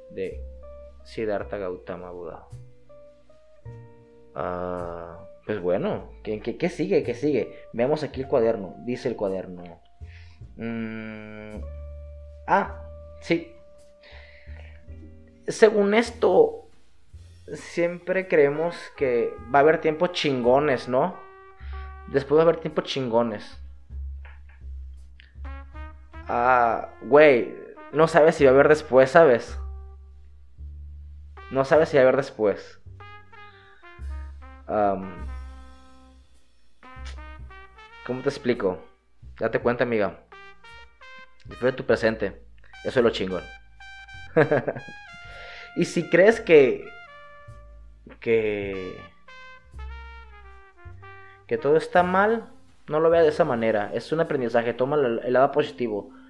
De 0.10 0.44
Siddhartha 1.04 1.58
Gautama 1.58 2.12
Buda. 2.12 2.48
Ah, 4.34 5.28
pues 5.46 5.62
bueno, 5.62 6.10
¿qué, 6.24 6.70
sigue? 6.70 7.04
¿Qué 7.04 7.14
sigue? 7.14 7.56
Veamos 7.74 8.04
aquí 8.04 8.22
el 8.22 8.28
cuaderno. 8.28 8.76
Dice 8.86 9.08
el 9.08 9.16
cuaderno. 9.16 9.82
Mm, 10.56 11.62
ah, 12.48 12.84
sí. 13.22 13.54
Según 15.48 15.94
esto, 15.94 16.70
siempre 17.54 18.28
creemos 18.28 18.76
que 18.98 19.34
va 19.54 19.60
a 19.60 19.62
haber 19.62 19.82
tiempos 19.82 20.14
chingones, 20.14 20.88
¿no? 20.88 21.20
Después 22.08 22.38
va 22.38 22.44
a 22.44 22.46
haber 22.46 22.58
tiempos 22.58 22.86
chingones. 22.86 23.61
Ah, 26.34 26.94
güey, 27.02 27.54
no 27.92 28.08
sabes 28.08 28.36
si 28.36 28.46
va 28.46 28.52
a 28.52 28.54
haber 28.54 28.70
después, 28.70 29.12
¿sabes? 29.12 29.60
No 31.52 31.66
sabes 31.66 31.90
si 31.90 31.98
va 31.98 32.04
a 32.04 32.06
haber 32.06 32.16
después. 32.16 32.80
¿Cómo 34.66 35.04
te 38.24 38.30
explico? 38.30 38.82
Date 39.38 39.60
cuenta, 39.60 39.84
amiga. 39.84 40.22
Disfruta 41.44 41.76
tu 41.76 41.86
presente. 41.86 42.42
Eso 42.86 43.02
es 43.02 43.04
lo 43.04 43.10
chingón. 43.10 43.44
y 45.76 45.84
si 45.84 46.10
crees 46.10 46.40
que. 46.40 46.90
que. 48.22 48.98
que 51.46 51.58
todo 51.58 51.76
está 51.76 52.04
mal, 52.04 52.50
no 52.88 53.02
lo 53.02 53.10
vea 53.10 53.22
de 53.22 53.28
esa 53.28 53.44
manera. 53.44 53.92
Es 53.94 54.14
un 54.14 54.22
aprendizaje. 54.22 54.74
Toma 54.74 54.96
el, 54.96 55.34
lado 55.34 55.52
positivo 55.52 56.21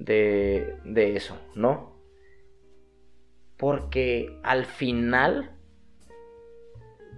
de, 0.00 0.78
de 0.84 1.14
eso, 1.14 1.38
¿no? 1.54 1.94
Porque 3.56 4.40
al 4.42 4.64
final, 4.64 5.52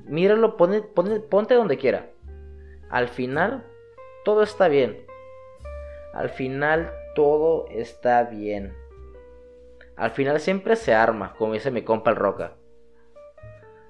míralo, 0.04 0.56
ponte 0.56 1.54
donde 1.54 1.78
quiera. 1.78 2.10
Al 2.90 3.08
final, 3.08 3.64
todo 4.24 4.42
está 4.42 4.68
bien. 4.68 5.06
Al 6.12 6.28
final, 6.28 6.92
todo 7.14 7.66
está 7.70 8.24
bien. 8.24 8.74
Al 9.96 10.10
final 10.10 10.40
siempre 10.40 10.74
se 10.76 10.92
arma, 10.92 11.34
como 11.38 11.54
dice 11.54 11.70
mi 11.70 11.82
compa 11.82 12.10
el 12.10 12.16
Roca. 12.16 12.56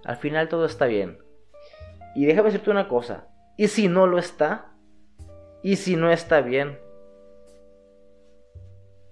Al 0.05 0.17
final 0.17 0.49
todo 0.49 0.67
está 0.67 0.87
bien. 0.87 1.19
Y 2.15 2.27
déjame 2.27 2.49
decirte 2.49 2.71
una 2.71 2.89
cosa. 2.89 3.29
¿Y 3.57 3.69
si 3.69 3.89
no 3.89 4.07
lo 4.07 4.19
está? 4.19 4.73
¿Y 5.63 5.77
si 5.77 5.97
no 5.97 6.11
está 6.11 6.43
bien? 6.43 6.79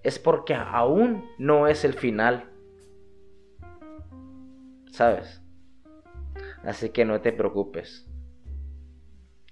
Es 0.03 0.19
porque 0.19 0.55
aún 0.55 1.25
no 1.39 1.67
es 1.67 1.85
el 1.85 1.95
final. 1.95 2.51
¿Sabes? 4.91 5.43
Así 6.65 6.91
que 6.91 7.05
no 7.05 7.21
te 7.21 7.33
preocupes. 7.33 8.09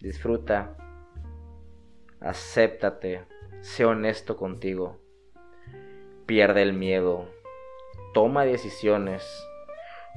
Disfruta. 0.00 0.76
Acéptate. 2.20 3.24
Sé 3.60 3.84
honesto 3.84 4.36
contigo. 4.36 5.00
Pierde 6.26 6.62
el 6.62 6.72
miedo. 6.72 7.28
Toma 8.14 8.44
decisiones. 8.44 9.24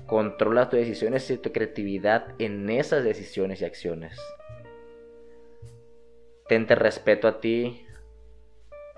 Controla 0.08 0.70
tus 0.70 0.80
decisiones 0.80 1.30
y 1.30 1.38
tu 1.38 1.52
creatividad 1.52 2.36
en 2.40 2.70
esas 2.70 3.04
decisiones 3.04 3.62
y 3.62 3.66
acciones. 3.66 4.20
Tente 6.48 6.76
respeto 6.76 7.28
a 7.28 7.40
ti, 7.40 7.86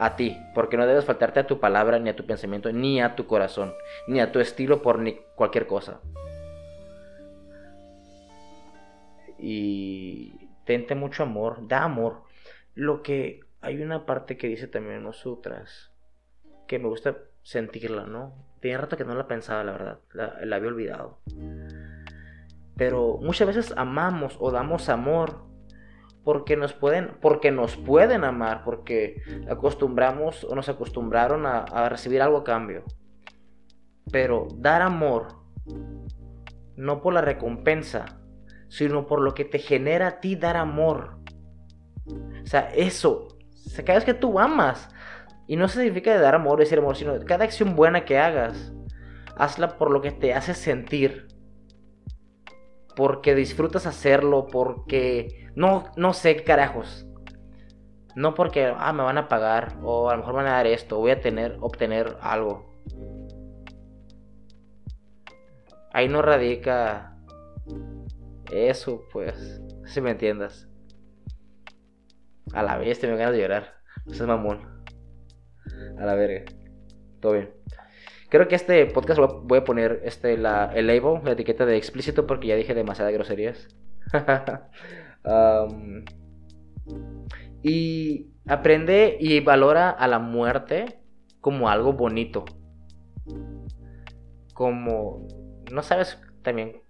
a 0.03 0.17
ti, 0.17 0.37
porque 0.53 0.75
no 0.75 0.85
debes 0.85 1.05
faltarte 1.05 1.39
a 1.39 1.47
tu 1.47 1.61
palabra, 1.61 1.97
ni 1.97 2.09
a 2.09 2.15
tu 2.15 2.25
pensamiento, 2.25 2.69
ni 2.73 3.01
a 3.01 3.15
tu 3.15 3.25
corazón, 3.25 3.73
ni 4.05 4.19
a 4.19 4.33
tu 4.33 4.41
estilo 4.41 4.81
por 4.81 4.99
ni 4.99 5.17
cualquier 5.35 5.65
cosa. 5.65 6.01
Y 9.39 10.49
tente 10.65 10.93
mucho 10.93 11.23
amor, 11.23 11.69
da 11.69 11.83
amor. 11.83 12.23
Lo 12.75 13.01
que 13.01 13.45
hay 13.61 13.81
una 13.81 14.05
parte 14.05 14.35
que 14.35 14.47
dice 14.47 14.67
también 14.67 14.97
en 14.97 15.03
los 15.03 15.17
sutras, 15.17 15.93
que 16.67 16.79
me 16.79 16.89
gusta 16.89 17.17
sentirla, 17.41 18.05
¿no? 18.05 18.33
Tenía 18.59 18.79
rato 18.79 18.97
que 18.97 19.05
no 19.05 19.15
la 19.15 19.27
pensaba, 19.27 19.63
la 19.63 19.71
verdad, 19.71 19.99
la, 20.11 20.37
la 20.43 20.55
había 20.57 20.67
olvidado. 20.67 21.19
Pero 22.75 23.19
muchas 23.21 23.47
veces 23.47 23.73
amamos 23.77 24.35
o 24.41 24.51
damos 24.51 24.89
amor 24.89 25.52
porque 26.23 26.55
nos 26.55 26.73
pueden, 26.73 27.11
porque 27.21 27.51
nos 27.51 27.75
pueden 27.75 28.23
amar, 28.23 28.63
porque 28.63 29.21
acostumbramos 29.49 30.43
o 30.43 30.55
nos 30.55 30.69
acostumbraron 30.69 31.45
a, 31.45 31.89
recibir 31.89 32.21
algo 32.21 32.37
a 32.37 32.43
cambio. 32.43 32.83
Pero 34.11 34.47
dar 34.55 34.81
amor, 34.81 35.27
no 36.75 37.01
por 37.01 37.13
la 37.13 37.21
recompensa, 37.21 38.19
sino 38.69 39.05
por 39.05 39.21
lo 39.21 39.33
que 39.33 39.45
te 39.45 39.59
genera 39.59 40.07
a 40.07 40.19
ti 40.19 40.35
dar 40.35 40.57
amor. 40.57 41.17
O 42.05 42.47
sea, 42.47 42.69
eso, 42.73 43.27
cada 43.85 43.95
vez 43.95 44.05
que 44.05 44.13
tú 44.13 44.39
amas, 44.39 44.89
y 45.47 45.57
no 45.57 45.67
significa 45.67 46.17
dar 46.19 46.35
amor, 46.35 46.59
decir 46.59 46.79
amor, 46.79 46.95
sino 46.95 47.19
cada 47.25 47.43
acción 47.43 47.75
buena 47.75 48.05
que 48.05 48.17
hagas, 48.17 48.73
hazla 49.35 49.77
por 49.77 49.91
lo 49.91 50.01
que 50.01 50.11
te 50.11 50.33
hace 50.33 50.53
sentir. 50.53 51.27
Porque 52.95 53.35
disfrutas 53.35 53.85
hacerlo, 53.85 54.47
porque 54.51 55.49
no, 55.55 55.85
no 55.95 56.13
sé 56.13 56.43
carajos. 56.43 57.07
No 58.15 58.35
porque, 58.35 58.71
ah, 58.77 58.93
me 58.93 59.03
van 59.03 59.17
a 59.17 59.27
pagar, 59.27 59.77
o 59.81 60.09
a 60.09 60.13
lo 60.13 60.19
mejor 60.19 60.35
van 60.35 60.45
a 60.45 60.51
dar 60.51 60.67
esto, 60.67 60.99
voy 60.99 61.11
a 61.11 61.19
tener, 61.19 61.57
obtener 61.61 62.17
algo. 62.21 62.71
Ahí 65.91 66.07
no 66.07 66.21
radica 66.21 67.17
eso, 68.51 69.03
pues, 69.11 69.61
si 69.85 70.01
me 70.01 70.11
entiendas. 70.11 70.67
A 72.53 72.61
la 72.61 72.77
vez 72.77 72.99
te 72.99 73.07
me 73.07 73.15
ganas 73.15 73.33
de 73.33 73.41
llorar. 73.41 73.73
Eso 74.05 74.23
es 74.23 74.27
mamón. 74.27 74.83
A 75.97 76.05
la 76.05 76.13
verga. 76.15 76.43
Todo 77.19 77.33
bien. 77.33 77.53
Creo 78.33 78.47
que 78.47 78.55
este 78.55 78.87
podcast 78.87 79.21
voy 79.43 79.59
a 79.59 79.63
poner 79.63 80.01
este, 80.05 80.39
la, 80.39 80.71
el 80.73 80.87
label, 80.87 81.21
la 81.23 81.33
etiqueta 81.33 81.67
de 81.67 81.77
explícito, 81.77 82.25
porque 82.25 82.47
ya 82.47 82.55
dije 82.55 82.73
demasiadas 82.73 83.13
groserías. 83.13 83.67
y 87.61 88.31
aprende 88.47 89.17
y 89.19 89.39
valora 89.41 89.91
a 89.91 90.07
la 90.07 90.17
muerte 90.17 90.99
como 91.41 91.69
algo 91.69 91.93
bonito. 91.93 92.43
Como 94.55 95.27
no 95.71 95.83
sabes 95.83 96.19
también 96.41 96.81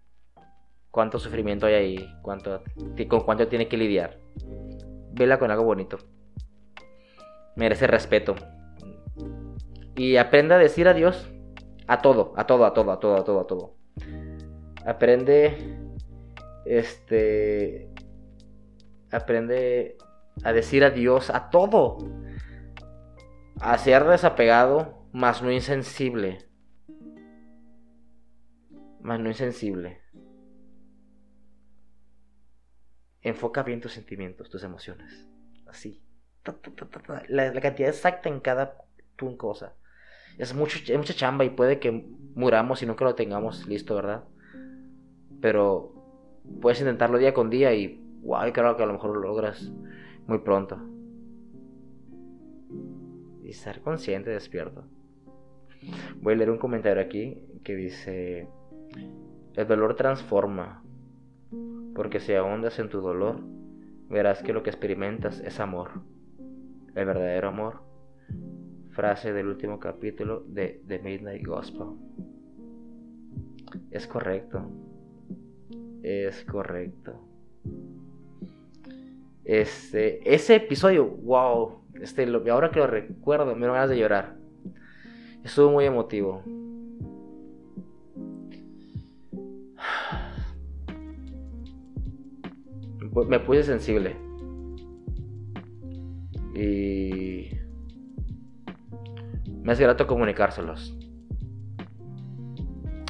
cuánto 0.91 1.19
sufrimiento 1.19 1.65
hay 1.65 1.73
ahí, 1.73 2.09
cuánto, 2.21 2.63
con 3.09 3.19
cuánto 3.19 3.49
tiene 3.49 3.67
que 3.67 3.75
lidiar. 3.75 4.17
Vela 5.11 5.39
con 5.39 5.51
algo 5.51 5.65
bonito. 5.65 5.97
Merece 7.57 7.85
respeto. 7.85 8.33
Y 9.97 10.15
aprenda 10.15 10.55
a 10.55 10.59
decir 10.59 10.87
adiós 10.87 11.32
a 11.87 12.01
todo, 12.01 12.33
a 12.35 12.45
todo, 12.45 12.65
a 12.65 12.73
todo, 12.73 12.91
a 12.91 12.99
todo, 12.99 13.17
a 13.17 13.23
todo, 13.23 13.39
a 13.39 13.47
todo. 13.47 13.75
Aprende 14.85 15.77
este 16.65 17.89
aprende 19.11 19.97
a 20.43 20.53
decir 20.53 20.83
adiós 20.83 21.29
a 21.29 21.49
todo. 21.49 21.97
A 23.59 23.77
ser 23.77 24.03
desapegado, 24.05 25.07
más 25.13 25.41
no 25.41 25.51
insensible. 25.51 26.49
Más 28.99 29.19
no 29.19 29.29
insensible. 29.29 30.01
Enfoca 33.21 33.63
bien 33.63 33.79
tus 33.79 33.93
sentimientos, 33.93 34.49
tus 34.49 34.63
emociones. 34.63 35.27
Así. 35.67 36.03
La, 37.29 37.53
cantidad 37.61 37.89
exacta 37.89 38.27
en 38.27 38.41
cada 38.41 38.85
cosa. 39.37 39.77
Es, 40.37 40.53
mucho, 40.53 40.79
es 40.79 40.97
mucha 40.97 41.13
chamba 41.13 41.45
y 41.45 41.49
puede 41.49 41.79
que 41.79 42.05
muramos 42.35 42.81
y 42.81 42.85
nunca 42.85 43.05
lo 43.05 43.15
tengamos 43.15 43.67
listo, 43.67 43.95
¿verdad? 43.95 44.23
Pero 45.41 45.93
puedes 46.61 46.79
intentarlo 46.79 47.17
día 47.17 47.33
con 47.33 47.49
día 47.49 47.73
y 47.73 48.01
wow, 48.23 48.51
creo 48.53 48.75
que 48.77 48.83
a 48.83 48.85
lo 48.85 48.93
mejor 48.93 49.15
lo 49.15 49.21
logras 49.21 49.71
muy 50.27 50.39
pronto. 50.39 50.77
Y 53.43 53.49
estar 53.49 53.81
consciente, 53.81 54.29
despierto. 54.29 54.85
Voy 56.21 56.33
a 56.33 56.37
leer 56.37 56.49
un 56.49 56.57
comentario 56.57 57.03
aquí 57.03 57.43
que 57.63 57.75
dice, 57.75 58.47
el 59.55 59.67
dolor 59.67 59.95
transforma, 59.95 60.83
porque 61.93 62.19
si 62.19 62.33
ahondas 62.33 62.79
en 62.79 62.89
tu 62.89 63.01
dolor, 63.01 63.41
verás 64.09 64.41
que 64.41 64.53
lo 64.53 64.63
que 64.63 64.69
experimentas 64.69 65.39
es 65.41 65.59
amor, 65.59 66.01
el 66.95 67.05
verdadero 67.05 67.49
amor. 67.49 67.92
Frase 68.93 69.33
del 69.33 69.47
último 69.47 69.79
capítulo 69.79 70.43
de 70.47 70.83
The 70.87 70.99
Midnight 70.99 71.45
Gospel. 71.45 71.87
Es 73.89 74.05
correcto. 74.05 74.69
Es 76.03 76.45
correcto. 76.45 77.19
Este, 79.43 80.33
ese 80.33 80.55
episodio, 80.55 81.05
wow, 81.05 81.79
este, 82.01 82.25
ahora 82.49 82.69
que 82.69 82.79
lo 82.79 82.87
recuerdo, 82.87 83.55
me 83.55 83.65
dan 83.65 83.73
ganas 83.73 83.89
de 83.89 83.97
llorar. 83.97 84.37
Estuvo 85.43 85.71
muy 85.71 85.85
emotivo. 85.85 86.43
Me 93.27 93.39
puse 93.39 93.63
sensible. 93.63 94.15
Y 96.55 97.62
me 99.63 99.71
hace 99.71 99.83
grato 99.83 100.05
comunicárselos. 100.05 100.95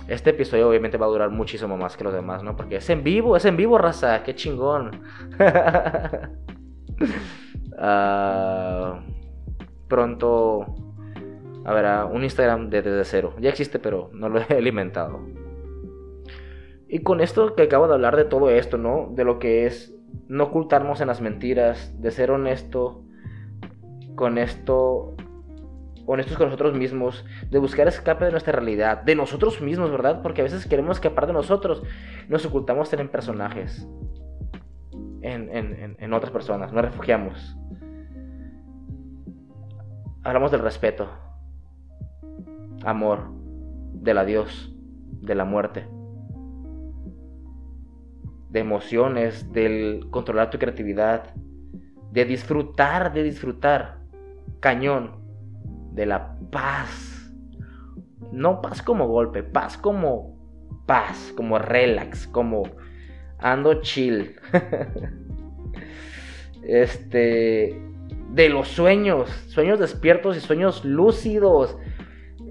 Este 0.07 0.31
episodio 0.31 0.69
obviamente 0.69 0.97
va 0.97 1.05
a 1.05 1.09
durar 1.09 1.29
muchísimo 1.29 1.77
más 1.77 1.97
que 1.97 2.03
los 2.03 2.13
demás, 2.13 2.43
¿no? 2.43 2.55
Porque 2.55 2.75
es 2.77 2.89
en 2.89 3.03
vivo, 3.03 3.35
es 3.35 3.45
en 3.45 3.57
vivo, 3.57 3.77
raza, 3.77 4.23
qué 4.23 4.35
chingón. 4.35 5.01
Ah, 7.85 9.03
pronto 9.87 10.75
habrá 11.65 12.05
un 12.05 12.23
Instagram 12.23 12.69
de 12.69 12.81
desde 12.83 13.03
cero. 13.03 13.33
Ya 13.39 13.49
existe, 13.49 13.79
pero 13.79 14.11
no 14.13 14.29
lo 14.29 14.39
he 14.39 14.43
alimentado. 14.55 15.21
Y 16.87 16.99
con 16.99 17.19
esto 17.19 17.55
que 17.55 17.63
acabo 17.63 17.87
de 17.87 17.95
hablar 17.95 18.15
de 18.15 18.25
todo 18.25 18.51
esto, 18.51 18.77
¿no? 18.77 19.09
De 19.11 19.23
lo 19.23 19.39
que 19.39 19.65
es 19.65 19.93
no 20.27 20.45
ocultarnos 20.45 21.01
en 21.01 21.07
las 21.07 21.19
mentiras, 21.19 21.99
de 21.99 22.11
ser 22.11 22.31
honesto 22.31 23.03
con 24.15 24.37
esto 24.37 25.12
honestos 26.05 26.37
con 26.37 26.47
nosotros 26.47 26.73
mismos, 26.73 27.25
de 27.49 27.59
buscar 27.59 27.87
escape 27.87 28.25
de 28.25 28.31
nuestra 28.31 28.53
realidad, 28.53 29.03
de 29.03 29.15
nosotros 29.15 29.61
mismos, 29.61 29.91
¿verdad? 29.91 30.21
Porque 30.21 30.41
a 30.41 30.43
veces 30.43 30.65
queremos 30.67 30.97
escapar 30.97 31.27
de 31.27 31.33
nosotros, 31.33 31.83
nos 32.27 32.45
ocultamos 32.45 32.91
en 32.93 33.07
personajes, 33.09 33.87
en, 35.21 35.95
en 35.97 36.13
otras 36.13 36.31
personas, 36.31 36.73
nos 36.73 36.83
refugiamos. 36.83 37.57
Hablamos 40.23 40.51
del 40.51 40.61
respeto, 40.61 41.09
amor, 42.83 43.29
del 43.93 44.17
adiós, 44.17 44.73
de 45.21 45.35
la 45.35 45.45
muerte, 45.45 45.87
de 48.49 48.59
emociones, 48.59 49.51
del 49.51 50.07
controlar 50.11 50.49
tu 50.49 50.59
creatividad, 50.59 51.33
de 52.11 52.25
disfrutar, 52.25 53.13
de 53.13 53.23
disfrutar, 53.23 53.99
cañón 54.59 55.22
de 55.93 56.05
la 56.05 56.35
paz. 56.51 57.31
No 58.31 58.61
paz 58.61 58.81
como 58.81 59.07
golpe, 59.07 59.43
paz 59.43 59.77
como 59.77 60.37
paz, 60.85 61.33
como 61.35 61.59
relax, 61.59 62.27
como 62.27 62.63
ando 63.39 63.81
chill. 63.81 64.35
este, 66.63 67.79
de 68.29 68.49
los 68.49 68.67
sueños, 68.67 69.29
sueños 69.47 69.79
despiertos 69.79 70.37
y 70.37 70.39
sueños 70.39 70.83
lúcidos. 70.83 71.77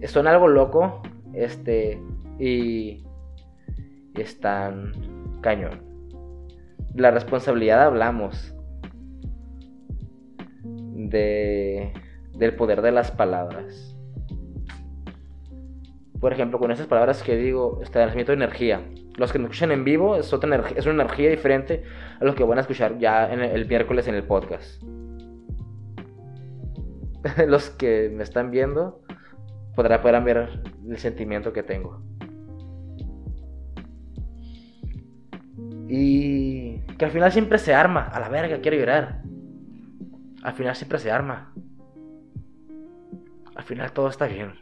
Son 0.07 0.26
algo 0.26 0.49
loco, 0.49 1.03
este, 1.34 2.01
y, 2.38 3.05
están 4.14 4.93
cañón. 5.40 5.82
La 6.95 7.11
responsabilidad 7.11 7.84
hablamos. 7.84 8.55
De, 10.62 11.93
del 12.43 12.57
poder 12.57 12.82
de 12.82 12.90
las 12.90 13.12
palabras. 13.12 13.97
Por 16.20 16.32
ejemplo, 16.32 16.59
con 16.59 16.72
esas 16.72 16.88
palabras 16.88 17.22
que 17.22 17.36
digo, 17.36 17.80
establecimiento 17.82 18.32
de 18.32 18.36
energía. 18.36 18.82
Los 19.16 19.32
que 19.32 19.38
me 19.38 19.45
escuchan 19.45 19.70
en 19.70 19.84
vivo 19.84 20.16
es, 20.16 20.32
otra 20.32 20.64
es 20.74 20.86
una 20.86 21.05
energía 21.05 21.30
diferente 21.30 21.84
a 22.20 22.24
lo 22.24 22.34
que 22.34 22.43
van 22.43 22.59
a 22.59 22.62
escuchar 22.62 22.99
ya 22.99 23.32
en 23.32 23.40
el, 23.43 23.66
miércoles 23.66 24.09
en 24.09 24.16
el 24.16 24.24
podcast. 24.24 24.82
los 27.47 27.70
que 27.70 28.11
me 28.12 28.24
están 28.24 28.51
viendo 28.51 29.03
podrán 29.76 30.24
ver 30.24 30.62
el 30.88 30.99
sentimiento 30.99 31.53
que 31.53 31.62
tengo. 31.62 32.03
Y 35.88 36.78
que 36.99 37.05
al 37.05 37.12
final 37.12 37.30
siempre 37.30 37.59
se 37.59 37.72
arma. 37.72 38.09
A 38.09 38.18
la 38.18 38.28
verga, 38.28 38.61
quiero 38.61 38.78
llorar. 38.78 39.22
Al 40.43 40.55
final 40.55 40.74
siempre 40.74 40.99
se 40.99 41.11
arma. 41.12 41.53
Al 43.55 43.65
final 43.65 43.93
todo 43.93 44.09
está 44.09 44.27
bien. 44.27 44.55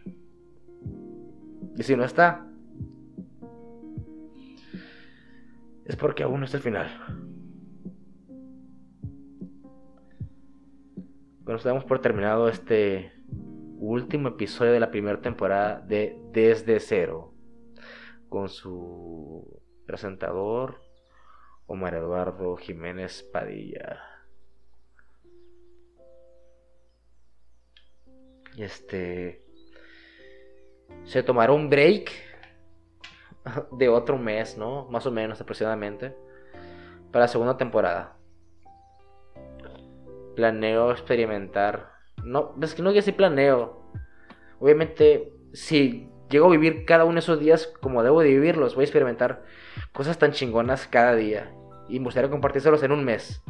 Y 1.77 1.83
si 1.83 1.97
no 1.97 2.05
está, 2.05 2.47
es 5.85 5.97
porque 5.97 6.23
aún 6.23 6.41
no 6.41 6.47
es 6.47 6.55
el 6.55 6.61
final. 6.61 6.89
Bueno, 11.45 11.61
damos 11.65 11.85
por 11.85 12.01
terminado 12.01 12.49
este 12.49 13.13
último 13.79 14.29
episodio 14.29 14.73
de 14.73 14.81
la 14.81 14.91
primera 14.91 15.21
temporada 15.21 15.81
de 15.81 16.17
Desde 16.33 16.79
Cero. 16.79 17.35
Con 18.29 18.49
su 18.49 19.61
presentador, 19.87 20.81
Omar 21.67 21.95
Eduardo 21.95 22.57
Jiménez 22.57 23.25
Padilla. 23.33 24.10
Este. 28.61 29.43
Se 31.05 31.23
tomará 31.23 31.53
un 31.53 31.71
break 31.71 32.11
de 33.73 33.89
otro 33.89 34.19
mes, 34.19 34.59
¿no? 34.59 34.87
Más 34.91 35.07
o 35.07 35.11
menos 35.11 35.41
aproximadamente. 35.41 36.15
Para 37.11 37.25
la 37.25 37.29
segunda 37.29 37.57
temporada. 37.57 38.17
Planeo 40.37 40.91
experimentar. 40.91 41.93
No, 42.23 42.55
es 42.61 42.75
que 42.75 42.83
no 42.83 42.93
que 42.93 43.03
sí 43.03 43.13
planeo. 43.13 43.81
Obviamente, 44.59 45.33
si 45.55 46.11
llego 46.29 46.47
a 46.47 46.51
vivir 46.51 46.85
cada 46.85 47.05
uno 47.05 47.15
de 47.15 47.21
esos 47.21 47.41
días 47.41 47.67
como 47.81 48.03
debo 48.03 48.21
de 48.21 48.29
vivirlos, 48.29 48.75
voy 48.75 48.83
a 48.83 48.85
experimentar 48.85 49.43
cosas 49.93 50.19
tan 50.19 50.33
chingonas 50.33 50.87
cada 50.87 51.15
día 51.15 51.53
y 51.89 51.99
me 51.99 52.05
gustaría 52.05 52.31
compartírselos 52.31 52.83
en 52.83 52.93
un 52.93 53.05
mes. 53.05 53.43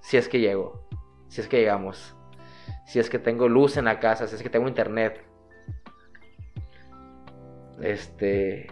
Si 0.00 0.16
es 0.16 0.28
que 0.28 0.40
llego, 0.40 0.86
si 1.28 1.40
es 1.40 1.48
que 1.48 1.58
llegamos, 1.58 2.16
si 2.92 2.98
es 2.98 3.08
que 3.08 3.18
tengo 3.18 3.48
luz 3.48 3.78
en 3.78 3.86
la 3.86 3.98
casa, 3.98 4.26
si 4.26 4.34
es 4.36 4.42
que 4.42 4.50
tengo 4.50 4.68
internet. 4.68 5.24
Este. 7.80 8.66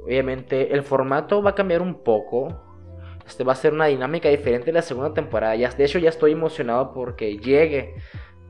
Obviamente 0.00 0.72
el 0.72 0.84
formato 0.84 1.42
va 1.42 1.50
a 1.50 1.54
cambiar 1.56 1.82
un 1.82 2.04
poco. 2.04 2.56
Este 3.26 3.42
va 3.42 3.54
a 3.54 3.56
ser 3.56 3.72
una 3.72 3.86
dinámica 3.86 4.28
diferente 4.28 4.66
de 4.66 4.74
la 4.74 4.82
segunda 4.82 5.12
temporada. 5.12 5.56
Ya, 5.56 5.70
de 5.70 5.84
hecho 5.84 5.98
ya 5.98 6.10
estoy 6.10 6.30
emocionado 6.30 6.94
porque 6.94 7.36
llegue. 7.38 7.96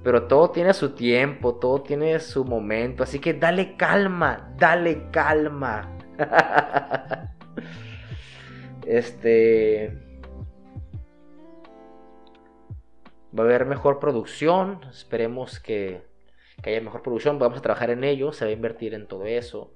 Pero 0.04 0.24
todo 0.24 0.50
tiene 0.50 0.74
su 0.74 0.94
tiempo, 0.94 1.54
todo 1.54 1.80
tiene 1.80 2.20
su 2.20 2.44
momento. 2.44 3.02
Así 3.02 3.18
que 3.18 3.32
dale 3.32 3.78
calma, 3.78 4.54
dale 4.58 5.10
calma. 5.10 5.96
este... 8.86 10.07
Va 13.36 13.42
a 13.42 13.46
haber 13.46 13.66
mejor 13.66 13.98
producción. 13.98 14.80
Esperemos 14.90 15.60
que, 15.60 16.02
haya 16.62 16.80
mejor 16.80 17.02
producción. 17.02 17.38
Vamos 17.38 17.58
a 17.58 17.62
trabajar 17.62 17.90
en 17.90 18.04
ello. 18.04 18.32
Se 18.32 18.44
va 18.44 18.50
a 18.50 18.54
invertir 18.54 18.94
en 18.94 19.06
todo 19.06 19.24
eso. 19.26 19.74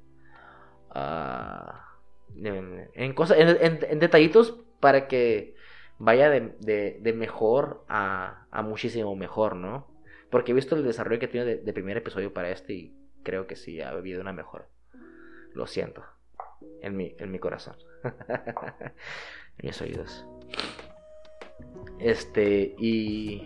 Ah, 0.90 1.98
en, 2.36 3.14
cosas, 3.14 3.38
en, 3.38 3.98
detallitos 3.98 4.58
para 4.80 5.08
que 5.08 5.54
vaya 5.98 6.30
de, 6.30 7.14
mejor 7.14 7.84
a, 7.88 8.46
a 8.50 8.62
muchísimo 8.62 9.14
mejor, 9.16 9.56
¿no? 9.56 9.92
Porque 10.32 10.52
he 10.52 10.54
visto 10.54 10.74
el 10.74 10.82
desarrollo 10.82 11.20
que 11.20 11.28
tiene 11.28 11.56
de, 11.56 11.72
primer 11.74 11.98
episodio 11.98 12.32
para 12.32 12.50
este 12.50 12.72
y 12.72 12.96
creo 13.22 13.46
que 13.46 13.54
sí 13.54 13.82
ha 13.82 13.90
habido 13.90 14.22
una 14.22 14.32
mejora. 14.32 14.66
Lo 15.52 15.66
siento. 15.66 16.02
En 16.80 16.96
mi, 16.96 17.14
en 17.18 17.30
mi 17.30 17.38
corazón. 17.38 17.76
en 18.02 19.66
mis 19.66 19.80
oídos. 19.82 20.26
Este, 22.02 22.74
y. 22.78 23.42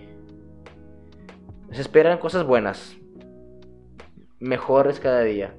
Se 1.73 1.83
esperan 1.83 2.19
cosas 2.19 2.47
buenas. 2.47 2.97
Mejores 4.41 4.99
cada 4.99 5.23
día. 5.23 5.55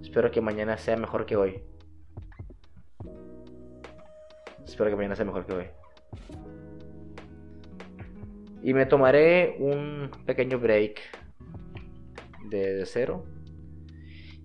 Espero 0.00 0.30
que 0.30 0.40
mañana 0.40 0.78
sea 0.78 0.96
mejor 0.96 1.26
que 1.26 1.34
hoy. 1.34 1.62
Espero 4.64 4.88
que 4.88 4.96
mañana 4.96 5.16
sea 5.16 5.24
mejor 5.24 5.46
que 5.46 5.54
hoy. 5.54 5.66
Y 8.62 8.72
me 8.72 8.86
tomaré 8.86 9.56
un 9.58 10.10
pequeño 10.26 10.60
break 10.60 11.00
de, 12.50 12.86
cero. 12.86 13.24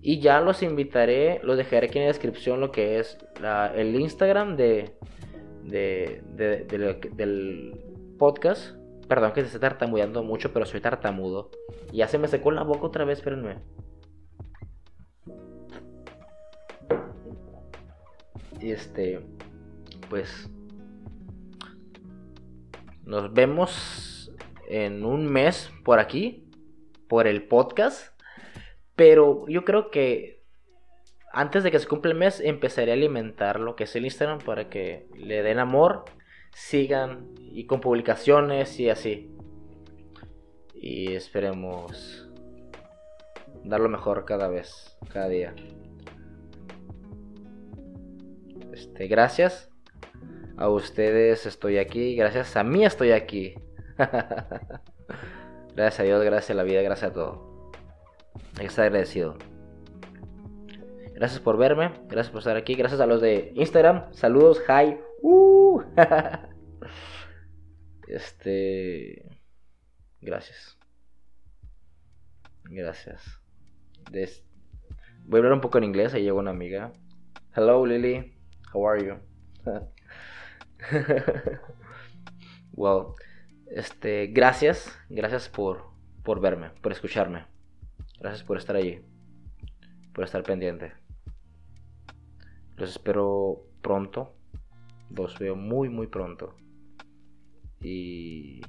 Y 0.02 0.20
ya 0.20 0.40
los 0.40 0.64
invitaré, 0.64 1.40
los 1.44 1.56
dejaré 1.56 1.86
aquí 1.86 1.98
en 1.98 2.04
la 2.04 2.12
descripción 2.12 2.60
lo 2.60 2.72
que 2.72 2.98
es 2.98 3.18
el 3.76 3.94
Instagram 4.00 4.56
de, 4.56 4.96
del 5.64 6.14
podcast. 8.18 8.76
Perdón 9.08 9.32
que 9.32 9.40
se 9.40 9.48
esté 9.48 9.58
tartamudeando 9.58 10.22
mucho, 10.22 10.52
pero 10.52 10.66
soy 10.66 10.80
tartamudo. 10.80 11.50
Ya 11.92 12.06
se 12.06 12.18
me 12.18 12.28
secó 12.28 12.50
la 12.50 12.62
boca 12.62 12.86
otra 12.86 13.04
vez, 13.04 13.18
espérenme. 13.18 13.58
Y 18.60 18.72
este, 18.72 19.20
pues, 20.08 20.50
nos 23.04 23.32
vemos 23.32 24.32
en 24.68 25.04
un 25.04 25.26
mes 25.26 25.72
por 25.84 25.98
aquí, 25.98 26.48
por 27.08 27.26
el 27.26 27.48
podcast. 27.48 28.14
Pero 28.94 29.48
yo 29.48 29.64
creo 29.64 29.90
que 29.90 30.39
antes 31.32 31.62
de 31.62 31.70
que 31.70 31.78
se 31.78 31.86
cumpla 31.86 32.10
el 32.10 32.18
mes 32.18 32.40
empezaré 32.40 32.90
a 32.90 32.94
alimentar 32.94 33.60
lo 33.60 33.76
que 33.76 33.84
es 33.84 33.94
el 33.94 34.04
Instagram 34.04 34.38
para 34.40 34.68
que 34.68 35.06
le 35.16 35.42
den 35.42 35.58
amor, 35.58 36.04
sigan 36.52 37.28
y 37.38 37.66
con 37.66 37.80
publicaciones 37.80 38.80
y 38.80 38.90
así. 38.90 39.30
Y 40.74 41.14
esperemos 41.14 42.28
dar 43.64 43.80
lo 43.80 43.88
mejor 43.88 44.24
cada 44.24 44.48
vez, 44.48 44.96
cada 45.12 45.28
día. 45.28 45.54
Este, 48.72 49.06
gracias. 49.06 49.70
A 50.56 50.68
ustedes 50.68 51.46
estoy 51.46 51.78
aquí, 51.78 52.16
gracias 52.16 52.56
a 52.56 52.64
mí 52.64 52.84
estoy 52.84 53.12
aquí. 53.12 53.54
gracias 55.74 56.00
a 56.00 56.02
Dios, 56.02 56.22
gracias 56.24 56.50
a 56.50 56.54
la 56.54 56.64
vida, 56.64 56.82
gracias 56.82 57.10
a 57.12 57.14
todo. 57.14 57.70
Hay 58.54 58.60
que 58.60 58.66
estar 58.66 58.84
agradecido. 58.84 59.36
Gracias 61.20 61.40
por 61.42 61.58
verme, 61.58 61.92
gracias 62.08 62.30
por 62.30 62.38
estar 62.38 62.56
aquí, 62.56 62.74
gracias 62.74 62.98
a 62.98 63.04
los 63.04 63.20
de 63.20 63.52
Instagram. 63.54 64.10
Saludos, 64.10 64.62
hi. 64.66 64.96
Uh. 65.20 65.82
este. 68.08 69.28
Gracias. 70.22 70.78
Gracias. 72.64 73.38
Voy 75.26 75.36
a 75.36 75.40
hablar 75.40 75.52
un 75.52 75.60
poco 75.60 75.76
en 75.76 75.84
inglés, 75.84 76.14
ahí 76.14 76.22
llegó 76.22 76.38
una 76.38 76.52
amiga. 76.52 76.94
Hello 77.54 77.84
Lily, 77.84 78.32
how 78.72 78.88
are 78.88 79.06
you? 79.06 79.16
well, 82.72 83.08
este, 83.70 84.28
gracias, 84.28 84.98
gracias 85.10 85.50
por, 85.50 85.84
por 86.24 86.40
verme, 86.40 86.70
por 86.80 86.92
escucharme. 86.92 87.44
Gracias 88.18 88.42
por 88.42 88.56
estar 88.56 88.74
allí, 88.74 89.02
por 90.14 90.24
estar 90.24 90.42
pendiente. 90.42 90.99
Los 92.80 92.88
espero 92.88 93.66
pronto. 93.82 94.34
Los 95.14 95.38
veo 95.38 95.54
muy, 95.54 95.90
muy 95.90 96.06
pronto. 96.06 96.56
Y. 97.82 98.62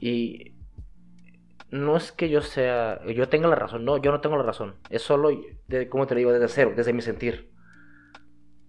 Y. 0.00 0.54
No 1.72 1.96
es 1.96 2.12
que 2.12 2.28
yo 2.28 2.40
sea. 2.40 3.04
Yo 3.12 3.28
tenga 3.28 3.48
la 3.48 3.56
razón. 3.56 3.84
No, 3.84 3.96
yo 3.96 4.12
no 4.12 4.20
tengo 4.20 4.36
la 4.36 4.44
razón. 4.44 4.76
Es 4.88 5.02
solo, 5.02 5.30
de, 5.66 5.88
como 5.88 6.06
te 6.06 6.14
lo 6.14 6.18
digo, 6.18 6.32
desde 6.32 6.46
cero, 6.46 6.72
desde 6.76 6.92
mi 6.92 7.02
sentir. 7.02 7.50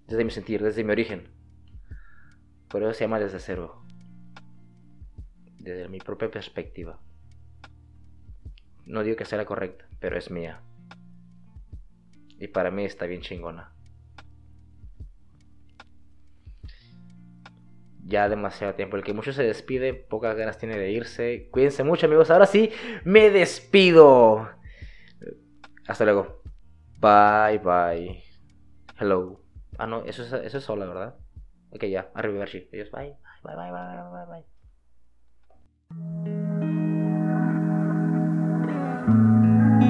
Desde 0.07 0.23
mi 0.23 0.31
sentir, 0.31 0.63
desde 0.63 0.83
mi 0.83 0.91
origen. 0.91 1.29
Por 2.67 2.81
eso 2.81 2.93
se 2.93 3.03
llama 3.03 3.19
desde 3.19 3.39
cero. 3.39 3.83
Desde 5.59 5.87
mi 5.87 5.99
propia 5.99 6.31
perspectiva. 6.31 6.99
No 8.87 9.03
digo 9.03 9.17
que 9.17 9.25
sea 9.25 9.37
la 9.37 9.45
correcta, 9.45 9.87
pero 9.99 10.17
es 10.17 10.31
mía. 10.31 10.63
Y 12.39 12.47
para 12.47 12.71
mí 12.71 12.85
está 12.85 13.05
bien 13.05 13.21
chingona. 13.21 13.73
ya 18.07 18.29
demasiado 18.29 18.73
tiempo. 18.73 18.97
El 18.97 19.03
que 19.03 19.13
mucho 19.13 19.33
se 19.33 19.43
despide, 19.43 19.93
pocas 19.93 20.35
ganas 20.35 20.57
tiene 20.57 20.77
de 20.77 20.91
irse. 20.91 21.49
Cuídense 21.51 21.83
mucho, 21.83 22.07
amigos. 22.07 22.31
Ahora 22.31 22.45
sí, 22.45 22.71
me 23.03 23.29
despido. 23.29 24.49
Hasta 25.87 26.05
luego. 26.05 26.41
Bye, 26.99 27.59
bye. 27.59 28.23
Hello. 28.99 29.41
Ah, 29.77 29.85
no, 29.85 30.03
eso 30.05 30.23
es, 30.23 30.33
eso 30.33 30.57
es 30.57 30.63
sola, 30.63 30.85
¿verdad? 30.85 31.15
Ok, 31.69 31.83
ya. 31.85 32.09
Arrivederci. 32.15 32.69
Adiós. 32.73 32.89
Bye. 32.91 33.15
Bye, 33.43 33.55
bye, 33.55 33.71
bye, 33.71 33.85
bye, 34.09 34.25
bye. 34.25 34.45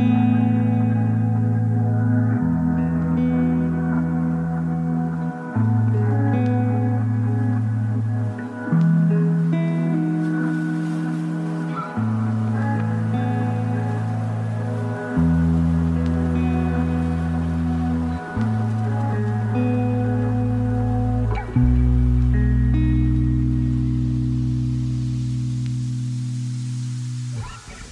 bye. 0.09 0.26